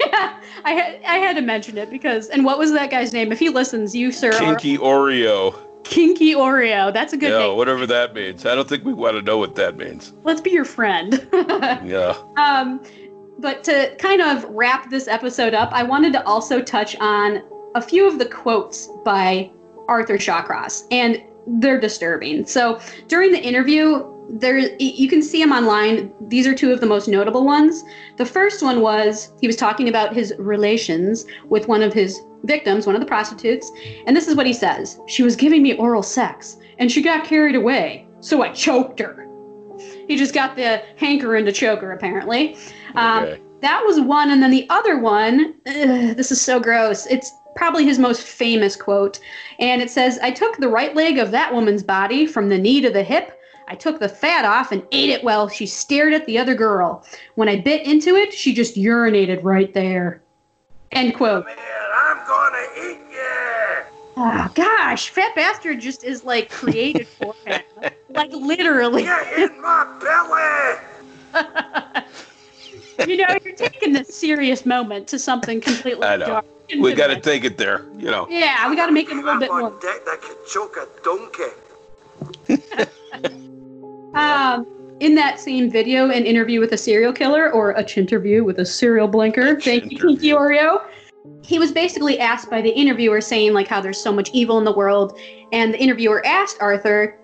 yeah, 0.00 0.40
I 0.64 0.72
had 0.72 1.00
I 1.06 1.16
had 1.18 1.34
to 1.36 1.42
mention 1.42 1.76
it 1.78 1.90
because. 1.90 2.28
And 2.28 2.44
what 2.44 2.58
was 2.58 2.72
that 2.72 2.90
guy's 2.90 3.12
name? 3.12 3.32
If 3.32 3.38
he 3.38 3.48
listens, 3.48 3.94
you 3.96 4.12
sir 4.12 4.32
Kinky 4.38 4.76
Oreo. 4.78 5.54
Kinky 5.84 6.34
Oreo. 6.34 6.92
That's 6.92 7.12
a 7.12 7.16
good 7.16 7.30
Yeah, 7.32 7.46
name. 7.48 7.56
whatever 7.56 7.86
that 7.86 8.14
means. 8.14 8.46
I 8.46 8.54
don't 8.54 8.68
think 8.68 8.84
we 8.84 8.92
want 8.92 9.16
to 9.16 9.22
know 9.22 9.38
what 9.38 9.54
that 9.56 9.76
means. 9.76 10.12
Let's 10.24 10.40
be 10.40 10.50
your 10.50 10.64
friend. 10.64 11.26
Yeah. 11.84 12.16
Um, 12.36 12.82
but 13.38 13.64
to 13.64 13.94
kind 13.98 14.20
of 14.20 14.44
wrap 14.44 14.90
this 14.90 15.08
episode 15.08 15.54
up, 15.54 15.70
I 15.72 15.82
wanted 15.82 16.12
to 16.12 16.24
also 16.26 16.60
touch 16.60 16.94
on 17.00 17.42
a 17.74 17.80
few 17.80 18.06
of 18.06 18.18
the 18.18 18.26
quotes 18.26 18.88
by 19.04 19.50
Arthur 19.88 20.18
Shawcross, 20.18 20.84
and 20.90 21.22
they're 21.46 21.80
disturbing. 21.80 22.44
So 22.46 22.78
during 23.08 23.32
the 23.32 23.40
interview, 23.40 24.04
there 24.32 24.58
you 24.78 25.08
can 25.08 25.22
see 25.22 25.42
him 25.42 25.52
online. 25.52 26.12
These 26.28 26.46
are 26.46 26.54
two 26.54 26.72
of 26.72 26.80
the 26.80 26.86
most 26.86 27.08
notable 27.08 27.44
ones. 27.44 27.82
The 28.16 28.24
first 28.24 28.62
one 28.62 28.80
was 28.80 29.32
he 29.40 29.46
was 29.46 29.56
talking 29.56 29.88
about 29.88 30.14
his 30.14 30.32
relations 30.38 31.24
with 31.48 31.68
one 31.68 31.82
of 31.82 31.92
his 31.92 32.20
victims, 32.44 32.86
one 32.86 32.94
of 32.94 33.00
the 33.00 33.06
prostitutes, 33.06 33.70
and 34.06 34.16
this 34.16 34.28
is 34.28 34.36
what 34.36 34.46
he 34.46 34.52
says: 34.52 35.00
"She 35.06 35.22
was 35.22 35.36
giving 35.36 35.62
me 35.62 35.74
oral 35.74 36.02
sex, 36.02 36.56
and 36.78 36.90
she 36.90 37.02
got 37.02 37.24
carried 37.24 37.56
away, 37.56 38.06
so 38.20 38.42
I 38.42 38.50
choked 38.52 39.00
her." 39.00 39.26
He 40.06 40.16
just 40.16 40.34
got 40.34 40.56
the 40.56 40.82
hankering 40.96 41.44
to 41.46 41.52
choke 41.52 41.80
her, 41.80 41.92
apparently. 41.92 42.56
Um, 42.94 43.24
Okay. 43.24 43.40
that 43.62 43.82
was 43.84 44.00
one, 44.00 44.30
and 44.30 44.42
then 44.42 44.50
the 44.50 44.66
other 44.70 44.98
one. 44.98 45.54
ugh, 45.66 46.16
this 46.16 46.30
is 46.30 46.40
so 46.40 46.60
gross. 46.60 47.06
It's 47.06 47.32
probably 47.56 47.84
his 47.84 47.98
most 47.98 48.22
famous 48.22 48.76
quote, 48.76 49.18
and 49.58 49.82
it 49.82 49.90
says, 49.90 50.18
"I 50.22 50.30
took 50.30 50.56
the 50.58 50.68
right 50.68 50.94
leg 50.94 51.18
of 51.18 51.30
that 51.32 51.52
woman's 51.52 51.82
body 51.82 52.26
from 52.26 52.48
the 52.48 52.58
knee 52.58 52.80
to 52.80 52.90
the 52.90 53.02
hip. 53.02 53.32
I 53.70 53.76
took 53.76 54.00
the 54.00 54.08
fat 54.08 54.44
off 54.44 54.72
and 54.72 54.82
ate 54.90 55.10
it 55.10 55.22
while 55.22 55.48
she 55.48 55.64
stared 55.64 56.12
at 56.12 56.26
the 56.26 56.36
other 56.38 56.56
girl. 56.56 57.06
When 57.36 57.48
I 57.48 57.60
bit 57.60 57.86
into 57.86 58.16
it, 58.16 58.34
she 58.34 58.52
just 58.52 58.74
urinated 58.74 59.44
right 59.44 59.72
there." 59.72 60.20
End 60.90 61.14
quote. 61.14 61.46
Man, 61.46 61.56
I'm 61.94 62.26
gonna 62.26 62.66
eat 62.76 62.98
you. 63.12 63.84
Oh 64.16 64.22
ah, 64.24 64.50
gosh, 64.56 65.10
fat 65.10 65.36
bastard 65.36 65.80
just 65.80 66.02
is 66.02 66.24
like 66.24 66.50
created 66.50 67.06
for 67.06 67.32
him, 67.46 67.62
like 68.10 68.32
literally. 68.32 69.04
Get 69.04 69.38
in 69.38 69.60
my 69.62 69.86
belly. 70.00 70.76
you 73.06 73.18
know, 73.18 73.36
you're 73.44 73.54
taking 73.54 73.92
this 73.92 74.08
serious 74.12 74.66
moment 74.66 75.06
to 75.08 75.18
something 75.20 75.60
completely 75.60 76.08
I 76.08 76.16
know. 76.16 76.26
dark. 76.26 76.44
We 76.76 76.92
got 76.92 77.06
to 77.06 77.20
take 77.20 77.44
it 77.44 77.56
there, 77.56 77.84
you 77.96 78.10
know. 78.10 78.26
Yeah, 78.28 78.68
we 78.68 78.74
got 78.74 78.86
to 78.86 78.92
make 78.92 79.10
it 79.10 79.16
a 79.16 79.20
little 79.20 79.38
bit 79.38 79.48
Crap 79.48 79.60
more. 79.60 79.72
on 79.72 79.80
deck 79.80 80.04
that 80.06 80.20
could 80.20 80.44
choke 80.46 80.76
a 80.76 80.88
donkey. 81.04 81.44
Um, 84.14 84.66
in 85.00 85.14
that 85.14 85.40
same 85.40 85.70
video, 85.70 86.10
an 86.10 86.24
interview 86.24 86.60
with 86.60 86.72
a 86.72 86.76
serial 86.76 87.12
killer 87.12 87.50
or 87.50 87.70
a 87.72 87.82
chinterview 87.82 88.44
with 88.44 88.58
a 88.58 88.66
serial 88.66 89.08
blinker. 89.08 89.56
A 89.56 89.60
Thank 89.60 89.90
you, 89.90 89.98
Kinky. 89.98 90.30
Oreo. 90.30 90.82
He 91.42 91.58
was 91.58 91.72
basically 91.72 92.18
asked 92.18 92.50
by 92.50 92.60
the 92.60 92.70
interviewer, 92.70 93.20
saying 93.20 93.52
like 93.52 93.66
how 93.66 93.80
there's 93.80 94.00
so 94.00 94.12
much 94.12 94.30
evil 94.32 94.58
in 94.58 94.64
the 94.64 94.72
world, 94.72 95.18
and 95.52 95.72
the 95.74 95.78
interviewer 95.78 96.24
asked 96.26 96.56
Arthur, 96.60 97.18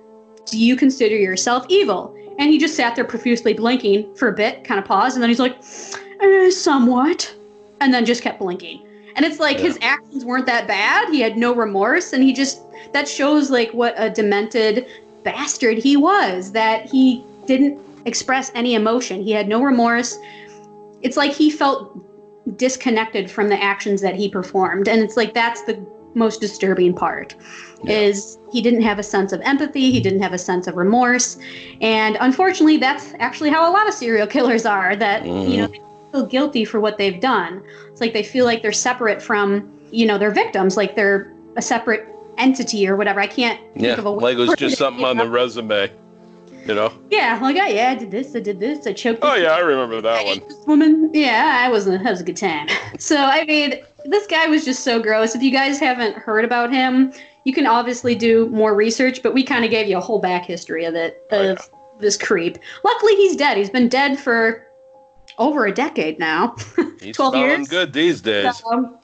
"Do 0.46 0.58
you 0.58 0.76
consider 0.76 1.16
yourself 1.16 1.66
evil?" 1.68 2.14
And 2.38 2.50
he 2.50 2.58
just 2.58 2.76
sat 2.76 2.94
there 2.94 3.04
profusely 3.04 3.54
blinking 3.54 4.14
for 4.16 4.28
a 4.28 4.32
bit, 4.32 4.64
kind 4.64 4.78
of 4.78 4.84
paused, 4.84 5.16
and 5.16 5.22
then 5.22 5.30
he's 5.30 5.38
like, 5.38 5.56
eh, 6.20 6.50
"Somewhat," 6.50 7.34
and 7.80 7.92
then 7.92 8.04
just 8.04 8.22
kept 8.22 8.38
blinking. 8.38 8.82
And 9.16 9.24
it's 9.24 9.40
like 9.40 9.56
Yeah. 9.56 9.64
his 9.64 9.78
actions 9.80 10.24
weren't 10.24 10.46
that 10.46 10.66
bad. 10.66 11.08
He 11.08 11.20
had 11.20 11.38
no 11.38 11.54
remorse, 11.54 12.12
and 12.12 12.22
he 12.22 12.32
just 12.32 12.60
that 12.92 13.08
shows 13.08 13.50
like 13.50 13.72
what 13.72 13.94
a 13.96 14.10
demented 14.10 14.86
bastard 15.26 15.76
he 15.76 15.96
was. 15.96 16.52
That 16.52 16.86
he 16.86 17.22
didn't 17.46 17.78
express 18.06 18.50
any 18.54 18.74
emotion. 18.74 19.22
He 19.22 19.32
had 19.32 19.48
no 19.48 19.62
remorse. 19.62 20.16
It's 21.02 21.16
like 21.16 21.32
he 21.32 21.50
felt 21.50 21.98
disconnected 22.56 23.30
from 23.30 23.48
the 23.48 23.62
actions 23.62 24.00
that 24.00 24.14
he 24.14 24.28
performed, 24.28 24.88
and 24.88 25.02
it's 25.02 25.16
like 25.16 25.34
that's 25.34 25.62
the 25.62 25.84
most 26.14 26.40
disturbing 26.40 26.94
part. 26.94 27.34
Yeah. 27.84 27.98
Is 27.98 28.38
he 28.52 28.62
didn't 28.62 28.82
have 28.82 28.98
a 28.98 29.02
sense 29.02 29.32
of 29.32 29.40
empathy, 29.42 29.90
he 29.90 30.00
didn't 30.00 30.22
have 30.22 30.32
a 30.32 30.38
sense 30.38 30.66
of 30.66 30.76
remorse, 30.76 31.36
and 31.80 32.16
unfortunately, 32.20 32.78
that's 32.78 33.12
actually 33.18 33.50
how 33.50 33.68
a 33.68 33.72
lot 33.72 33.86
of 33.88 33.94
serial 33.94 34.26
killers 34.26 34.64
are. 34.64 34.96
That 34.96 35.26
you 35.26 35.32
mm-hmm. 35.32 35.56
know 35.56 35.66
they 35.66 35.80
feel 36.12 36.26
guilty 36.26 36.64
for 36.64 36.80
what 36.80 36.96
they've 36.96 37.20
done. 37.20 37.62
It's 37.90 38.00
like 38.00 38.12
they 38.12 38.22
feel 38.22 38.44
like 38.44 38.62
they're 38.62 38.72
separate 38.72 39.20
from 39.20 39.70
you 39.90 40.06
know 40.06 40.18
their 40.18 40.30
victims, 40.30 40.76
like 40.76 40.96
they're 40.96 41.32
a 41.56 41.62
separate 41.62 42.15
entity 42.38 42.88
or 42.88 42.96
whatever. 42.96 43.20
I 43.20 43.26
can't 43.26 43.60
Yeah, 43.74 43.82
think 43.88 43.98
of 43.98 44.06
a 44.06 44.12
word 44.12 44.22
like 44.22 44.36
it 44.36 44.40
was 44.40 44.54
just 44.56 44.76
something 44.78 45.04
on 45.04 45.16
the 45.16 45.28
resume, 45.28 45.90
you 46.66 46.74
know. 46.74 46.92
Yeah, 47.10 47.38
like 47.42 47.56
oh 47.56 47.66
yeah, 47.66 47.90
I 47.90 47.94
did 47.94 48.10
this, 48.10 48.34
I 48.36 48.40
did 48.40 48.60
this, 48.60 48.86
I 48.86 48.92
choked. 48.92 49.20
Oh 49.22 49.34
yeah, 49.34 49.50
I 49.52 49.58
remember 49.60 50.00
that 50.00 50.18
I 50.20 50.24
one. 50.24 50.40
this 50.48 50.58
woman. 50.66 51.10
Yeah, 51.12 51.62
I 51.64 51.68
wasn't. 51.70 52.02
That 52.04 52.10
was 52.10 52.20
a 52.20 52.24
good 52.24 52.36
time. 52.36 52.68
So 52.98 53.16
I 53.16 53.44
mean, 53.44 53.74
this 54.06 54.26
guy 54.26 54.46
was 54.46 54.64
just 54.64 54.82
so 54.84 55.00
gross. 55.00 55.34
If 55.34 55.42
you 55.42 55.50
guys 55.52 55.78
haven't 55.78 56.16
heard 56.16 56.44
about 56.44 56.72
him, 56.72 57.12
you 57.44 57.52
can 57.52 57.66
obviously 57.66 58.14
do 58.14 58.48
more 58.50 58.74
research. 58.74 59.22
But 59.22 59.34
we 59.34 59.42
kind 59.42 59.64
of 59.64 59.70
gave 59.70 59.88
you 59.88 59.96
a 59.98 60.00
whole 60.00 60.20
back 60.20 60.44
history 60.44 60.84
of 60.84 60.94
it 60.94 61.22
Oh, 61.32 61.52
of 61.52 61.70
this 62.00 62.16
creep. 62.16 62.58
Luckily, 62.84 63.14
he's 63.16 63.36
dead. 63.36 63.56
He's 63.56 63.70
been 63.70 63.88
dead 63.88 64.18
for 64.18 64.66
over 65.38 65.66
a 65.66 65.72
decade 65.72 66.18
now. 66.18 66.56
He's 67.00 67.14
12 67.14 67.36
years? 67.36 67.68
good 67.68 67.92
these 67.92 68.22
days. 68.22 68.56
So, 68.56 68.72
um, 68.72 68.96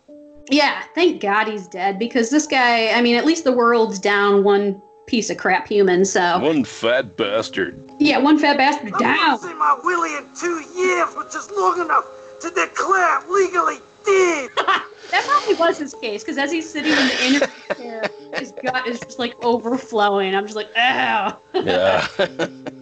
yeah, 0.53 0.85
thank 0.95 1.21
God 1.21 1.49
he's 1.49 1.67
dead 1.67 1.99
because 1.99 2.31
this 2.31 2.47
guy. 2.47 2.91
I 2.91 3.03
mean, 3.03 3.17
at 3.17 3.25
least 3.25 3.45
the 3.45 3.53
world's 3.53 3.99
down 3.99 4.45
one 4.45 4.81
piece 5.07 5.31
of 5.31 5.37
crap 5.37 5.67
human. 5.67 6.05
So 6.05 6.39
One 6.39 6.65
fat 6.65 7.17
bastard. 7.17 7.91
yeah, 7.99 8.19
one 8.19 8.39
fat 8.39 8.57
bastard 8.57 8.93
I've 8.95 9.01
down. 9.01 9.17
not 9.17 9.41
seen 9.41 9.59
my 9.59 9.79
Willie 9.83 10.15
in 10.17 10.27
two 10.39 10.61
years, 10.79 11.09
which 11.17 11.35
is 11.35 11.51
long 11.51 11.81
enough 11.81 12.07
to 12.41 12.51
declare 12.51 13.19
I'm 13.19 13.29
legally 13.31 13.79
dead. 14.05 14.51
That 15.11 15.27
probably 15.27 15.55
was 15.57 15.77
his 15.77 15.93
case 15.93 16.23
because 16.25 16.39
as 16.39 16.51
he's 16.51 16.67
sitting 16.71 16.91
in 16.91 16.97
the 17.07 17.25
interview 17.27 17.75
chair, 17.77 18.03
His 18.39 18.53
gut 18.65 18.89
is 18.89 18.99
just 18.99 19.19
like 19.19 19.35
overflowing. 19.45 20.35
I'm 20.35 20.45
just 20.47 20.57
like, 20.57 20.71
oh. 20.75 21.39
Yeah. 21.53 22.07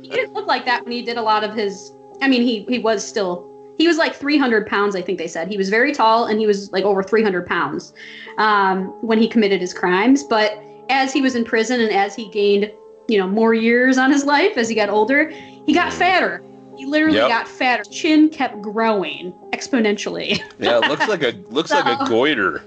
he 0.01 0.11
didn't 0.11 0.35
look 0.35 0.47
like 0.47 0.65
that 0.65 0.85
when 0.85 0.93
he 0.93 1.03
did 1.03 1.17
a 1.17 1.23
lot 1.23 1.43
of 1.43 1.55
his. 1.55 1.91
I 2.23 2.29
mean, 2.29 2.43
he 2.43 2.65
he 2.69 2.79
was 2.79 3.05
still. 3.05 3.50
He 3.81 3.89
was 3.89 3.97
like 3.97 4.15
300 4.15 4.67
pounds, 4.67 4.95
I 4.95 5.01
think 5.01 5.17
they 5.17 5.27
said. 5.27 5.49
He 5.49 5.57
was 5.57 5.71
very 5.71 5.91
tall 5.91 6.27
and 6.27 6.39
he 6.39 6.47
was 6.47 6.71
like 6.71 6.85
over 6.85 7.03
300 7.03 7.47
pounds 7.47 7.95
um, 8.37 8.89
when 9.01 9.19
he 9.19 9.27
committed 9.27 9.59
his 9.59 9.73
crimes. 9.73 10.23
But 10.23 10.63
as 10.91 11.15
he 11.15 11.23
was 11.23 11.35
in 11.35 11.47
prison 11.47 11.81
and 11.81 11.91
as 11.91 12.15
he 12.15 12.29
gained, 12.29 12.71
you 13.09 13.17
know, 13.17 13.27
more 13.27 13.55
years 13.55 13.97
on 13.97 14.13
his 14.13 14.27
life 14.27 14.59
as 14.59 14.69
he 14.69 14.75
got 14.75 14.91
older, 14.91 15.31
he 15.31 15.73
got 15.73 15.95
fatter. 15.95 16.43
He 16.77 16.85
literally 16.85 17.17
Yep. 17.17 17.29
got 17.29 17.49
fatter. 17.49 17.83
Chin 17.85 18.29
kept 18.29 18.61
growing 18.61 19.33
exponentially. 19.55 20.43
yeah, 20.59 20.77
it 20.77 20.89
looks 20.89 21.09
like 21.09 21.23
a 21.23 21.33
looks 21.49 21.71
like 21.71 21.87
a 21.87 22.05
goiter. 22.07 22.63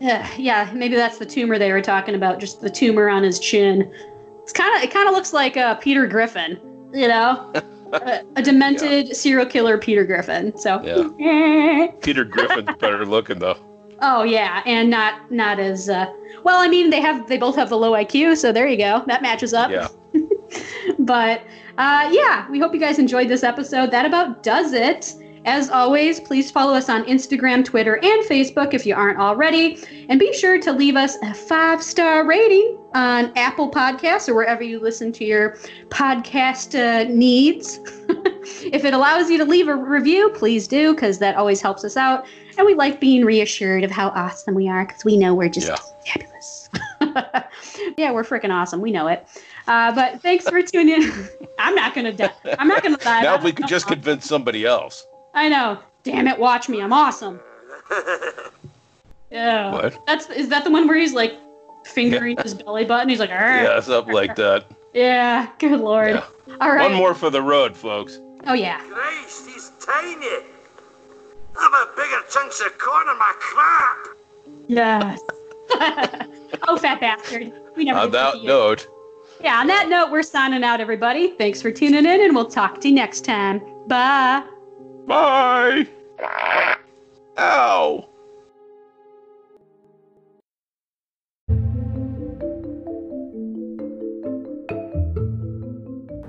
Yeah, 0.00 0.28
yeah, 0.36 0.72
maybe 0.74 0.96
that's 0.96 1.18
the 1.18 1.26
tumor 1.26 1.58
they 1.60 1.70
were 1.70 1.80
talking 1.80 2.16
about, 2.16 2.40
just 2.40 2.60
the 2.60 2.70
tumor 2.70 3.08
on 3.08 3.22
his 3.22 3.38
chin. 3.38 3.88
It's 4.42 4.52
kind 4.52 4.76
of 4.76 4.82
it 4.82 4.90
kind 4.92 5.08
of 5.08 5.14
looks 5.14 5.32
like 5.32 5.56
uh, 5.56 5.76
Peter 5.76 6.08
Griffin, 6.08 6.58
you 6.92 7.06
know, 7.06 7.52
a, 7.92 8.22
a 8.36 8.42
demented 8.42 9.16
serial 9.16 9.46
killer 9.46 9.78
Peter 9.78 10.04
Griffin. 10.04 10.56
So, 10.58 10.78
Peter 12.02 12.24
Griffin's 12.24 12.76
better 12.78 13.04
looking 13.06 13.38
though. 13.38 13.56
oh 14.02 14.22
yeah, 14.22 14.62
and 14.66 14.90
not 14.90 15.30
not 15.30 15.58
as 15.58 15.88
uh, 15.88 16.06
well. 16.44 16.60
I 16.60 16.68
mean, 16.68 16.90
they 16.90 17.00
have 17.00 17.26
they 17.28 17.38
both 17.38 17.56
have 17.56 17.68
the 17.68 17.78
low 17.78 17.92
IQ, 17.92 18.36
so 18.36 18.52
there 18.52 18.68
you 18.68 18.76
go. 18.76 19.02
That 19.06 19.22
matches 19.22 19.54
up. 19.54 19.70
Yeah. 19.70 19.88
but 20.98 21.42
uh, 21.78 22.08
yeah, 22.12 22.48
we 22.50 22.58
hope 22.58 22.72
you 22.72 22.80
guys 22.80 22.98
enjoyed 22.98 23.28
this 23.28 23.42
episode. 23.42 23.90
That 23.90 24.06
about 24.06 24.42
does 24.42 24.72
it. 24.72 25.14
As 25.46 25.70
always, 25.70 26.18
please 26.18 26.50
follow 26.50 26.74
us 26.74 26.88
on 26.88 27.04
Instagram, 27.04 27.64
Twitter, 27.64 27.98
and 28.02 28.24
Facebook 28.24 28.74
if 28.74 28.84
you 28.84 28.96
aren't 28.96 29.20
already. 29.20 29.78
And 30.08 30.18
be 30.18 30.32
sure 30.32 30.60
to 30.60 30.72
leave 30.72 30.96
us 30.96 31.16
a 31.22 31.32
five 31.32 31.80
star 31.80 32.26
rating 32.26 32.76
on 32.94 33.32
Apple 33.36 33.70
Podcasts 33.70 34.28
or 34.28 34.34
wherever 34.34 34.64
you 34.64 34.80
listen 34.80 35.12
to 35.12 35.24
your 35.24 35.56
podcast 35.88 36.74
uh, 36.74 37.08
needs. 37.08 37.78
if 38.72 38.84
it 38.84 38.92
allows 38.92 39.30
you 39.30 39.38
to 39.38 39.44
leave 39.44 39.68
a 39.68 39.76
review, 39.76 40.30
please 40.30 40.66
do, 40.66 40.94
because 40.94 41.20
that 41.20 41.36
always 41.36 41.60
helps 41.60 41.84
us 41.84 41.96
out. 41.96 42.26
And 42.58 42.66
we 42.66 42.74
like 42.74 43.00
being 43.00 43.24
reassured 43.24 43.84
of 43.84 43.92
how 43.92 44.08
awesome 44.08 44.56
we 44.56 44.68
are, 44.68 44.84
because 44.84 45.04
we 45.04 45.16
know 45.16 45.32
we're 45.32 45.48
just 45.48 45.68
Yeah. 45.68 45.76
fabulous. 46.04 46.68
yeah, 47.96 48.10
we're 48.10 48.24
freaking 48.24 48.52
awesome. 48.52 48.80
We 48.80 48.90
know 48.90 49.06
it. 49.06 49.24
Uh, 49.68 49.94
but 49.94 50.20
thanks 50.22 50.48
for 50.48 50.60
tuning 50.60 51.02
in. 51.02 51.28
I'm 51.60 51.76
not 51.76 51.94
gonna 51.94 52.12
die. 52.12 52.32
I'm 52.58 52.66
not 52.66 52.82
gonna 52.82 52.96
die. 52.96 53.22
Now 53.22 53.36
if 53.36 53.44
we 53.44 53.52
could 53.52 53.68
just 53.68 53.86
convince 53.86 54.26
somebody 54.26 54.66
else. 54.66 55.06
I 55.36 55.48
know. 55.48 55.78
Damn 56.02 56.26
it, 56.26 56.38
watch 56.38 56.68
me. 56.68 56.80
I'm 56.82 56.92
awesome. 56.92 57.38
Yeah. 59.30 59.72
What? 59.72 60.06
That's 60.06 60.30
is 60.30 60.48
that 60.50 60.62
the 60.64 60.70
one 60.70 60.86
where 60.86 60.96
he's 60.96 61.12
like 61.12 61.34
fingering 61.84 62.36
his 62.42 62.54
belly 62.54 62.84
button? 62.84 63.08
He's 63.08 63.18
like, 63.18 63.30
"Arr." 63.30 63.64
Yeah, 63.64 63.80
something 63.80 64.14
like 64.14 64.36
that. 64.36 64.66
Yeah, 64.94 65.48
good 65.58 65.80
lord. 65.80 66.10
Yeah. 66.46 66.56
All 66.60 66.72
right. 66.72 66.88
One 66.88 66.96
more 66.96 67.12
for 67.14 67.28
the 67.28 67.42
road, 67.42 67.76
folks. 67.76 68.20
Oh 68.46 68.54
yeah. 68.54 68.78
Christ, 68.88 69.48
he's 69.48 69.72
tiny. 69.80 70.26
I've 71.58 71.72
had 71.72 71.86
bigger 71.96 72.22
chunks 72.30 72.60
of 72.60 72.78
corn 72.78 73.08
in 73.10 73.18
my 73.18 73.32
crap. 73.40 74.16
Yes. 74.68 75.20
oh, 76.68 76.76
fat 76.78 77.00
bastard. 77.00 77.52
We 77.74 77.84
never 77.84 77.98
On 77.98 78.06
did 78.06 78.14
that 78.14 78.34
that 78.34 78.44
note, 78.44 78.86
Yeah, 79.40 79.58
on 79.58 79.66
that 79.66 79.88
note, 79.88 80.12
we're 80.12 80.22
signing 80.22 80.62
out, 80.62 80.80
everybody. 80.80 81.32
Thanks 81.32 81.60
for 81.60 81.72
tuning 81.72 82.06
in, 82.06 82.20
and 82.20 82.34
we'll 82.34 82.48
talk 82.48 82.80
to 82.82 82.88
you 82.88 82.94
next 82.94 83.24
time. 83.24 83.60
Bye. 83.88 84.44
Bye. 85.06 85.86
Ow. 87.38 88.08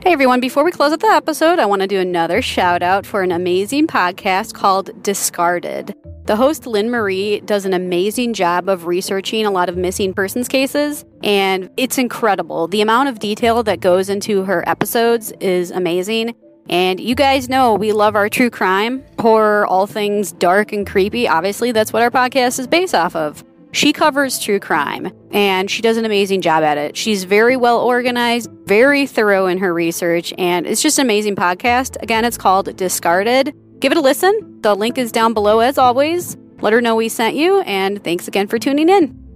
Hey 0.02 0.14
everyone, 0.14 0.40
before 0.40 0.64
we 0.64 0.72
close 0.72 0.94
out 0.94 1.02
the 1.02 1.08
episode, 1.08 1.60
I 1.60 1.66
want 1.66 1.82
to 1.82 1.88
do 1.88 2.00
another 2.00 2.42
shout 2.42 2.82
out 2.82 3.06
for 3.06 3.24
an 3.24 3.32
amazing 3.32 3.88
podcast 3.88 4.54
called 4.54 5.04
Discarded. 5.04 5.94
The 6.28 6.36
host, 6.36 6.66
Lynn 6.66 6.90
Marie, 6.90 7.42
does 7.42 7.66
an 7.66 7.74
amazing 7.74 8.34
job 8.34 8.70
of 8.70 8.86
researching 8.86 9.46
a 9.46 9.52
lot 9.52 9.70
of 9.70 9.76
missing 9.78 10.14
persons 10.14 10.48
cases, 10.48 11.04
and 11.24 11.70
it's 11.78 11.98
incredible. 11.98 12.68
The 12.68 12.82
amount 12.82 13.10
of 13.10 13.20
detail 13.20 13.64
that 13.64 13.80
goes 13.80 14.10
into 14.10 14.44
her 14.44 14.68
episodes 14.68 15.32
is 15.40 15.72
amazing. 15.72 16.36
And 16.70 17.00
you 17.00 17.16
guys 17.16 17.50
know 17.50 17.74
we 17.74 17.92
love 17.92 18.16
our 18.16 18.30
true 18.30 18.50
crime, 18.50 19.04
horror, 19.20 19.66
all 19.68 19.88
things 19.88 20.32
dark 20.32 20.74
and 20.74 20.86
creepy. 20.86 21.28
Obviously, 21.28 21.72
that's 21.72 21.94
what 21.94 22.02
our 22.02 22.12
podcast 22.12 22.60
is 22.60 22.68
based 22.68 22.96
off 22.96 23.16
of. 23.16 23.44
She 23.72 23.94
covers 23.94 24.40
true 24.40 24.60
crime 24.60 25.12
and 25.32 25.70
she 25.70 25.82
does 25.82 25.98
an 25.98 26.06
amazing 26.06 26.42
job 26.42 26.64
at 26.64 26.78
it. 26.78 26.98
She's 26.98 27.26
very 27.26 27.58
well 27.58 27.80
organized, 27.80 28.50
very 28.66 29.06
thorough 29.06 29.48
in 29.48 29.58
her 29.60 29.74
research, 29.74 30.34
and 30.38 30.66
it's 30.66 30.82
just 30.82 30.98
an 31.00 31.06
amazing 31.06 31.36
podcast. 31.36 32.02
Again, 32.02 32.26
it's 32.26 32.38
called 32.38 32.76
Discarded. 32.76 33.54
Give 33.80 33.92
it 33.92 33.98
a 33.98 34.02
listen. 34.02 34.62
The 34.62 34.74
link 34.74 34.98
is 34.98 35.12
down 35.12 35.34
below 35.34 35.60
as 35.60 35.78
always. 35.78 36.38
Let 36.62 36.74
her 36.74 36.82
know 36.82 36.96
we 36.96 37.10
sent 37.10 37.36
you, 37.36 37.62
and 37.62 38.04
thanks 38.04 38.28
again 38.28 38.48
for 38.48 38.58
tuning 38.58 38.90
in. 38.90 39.27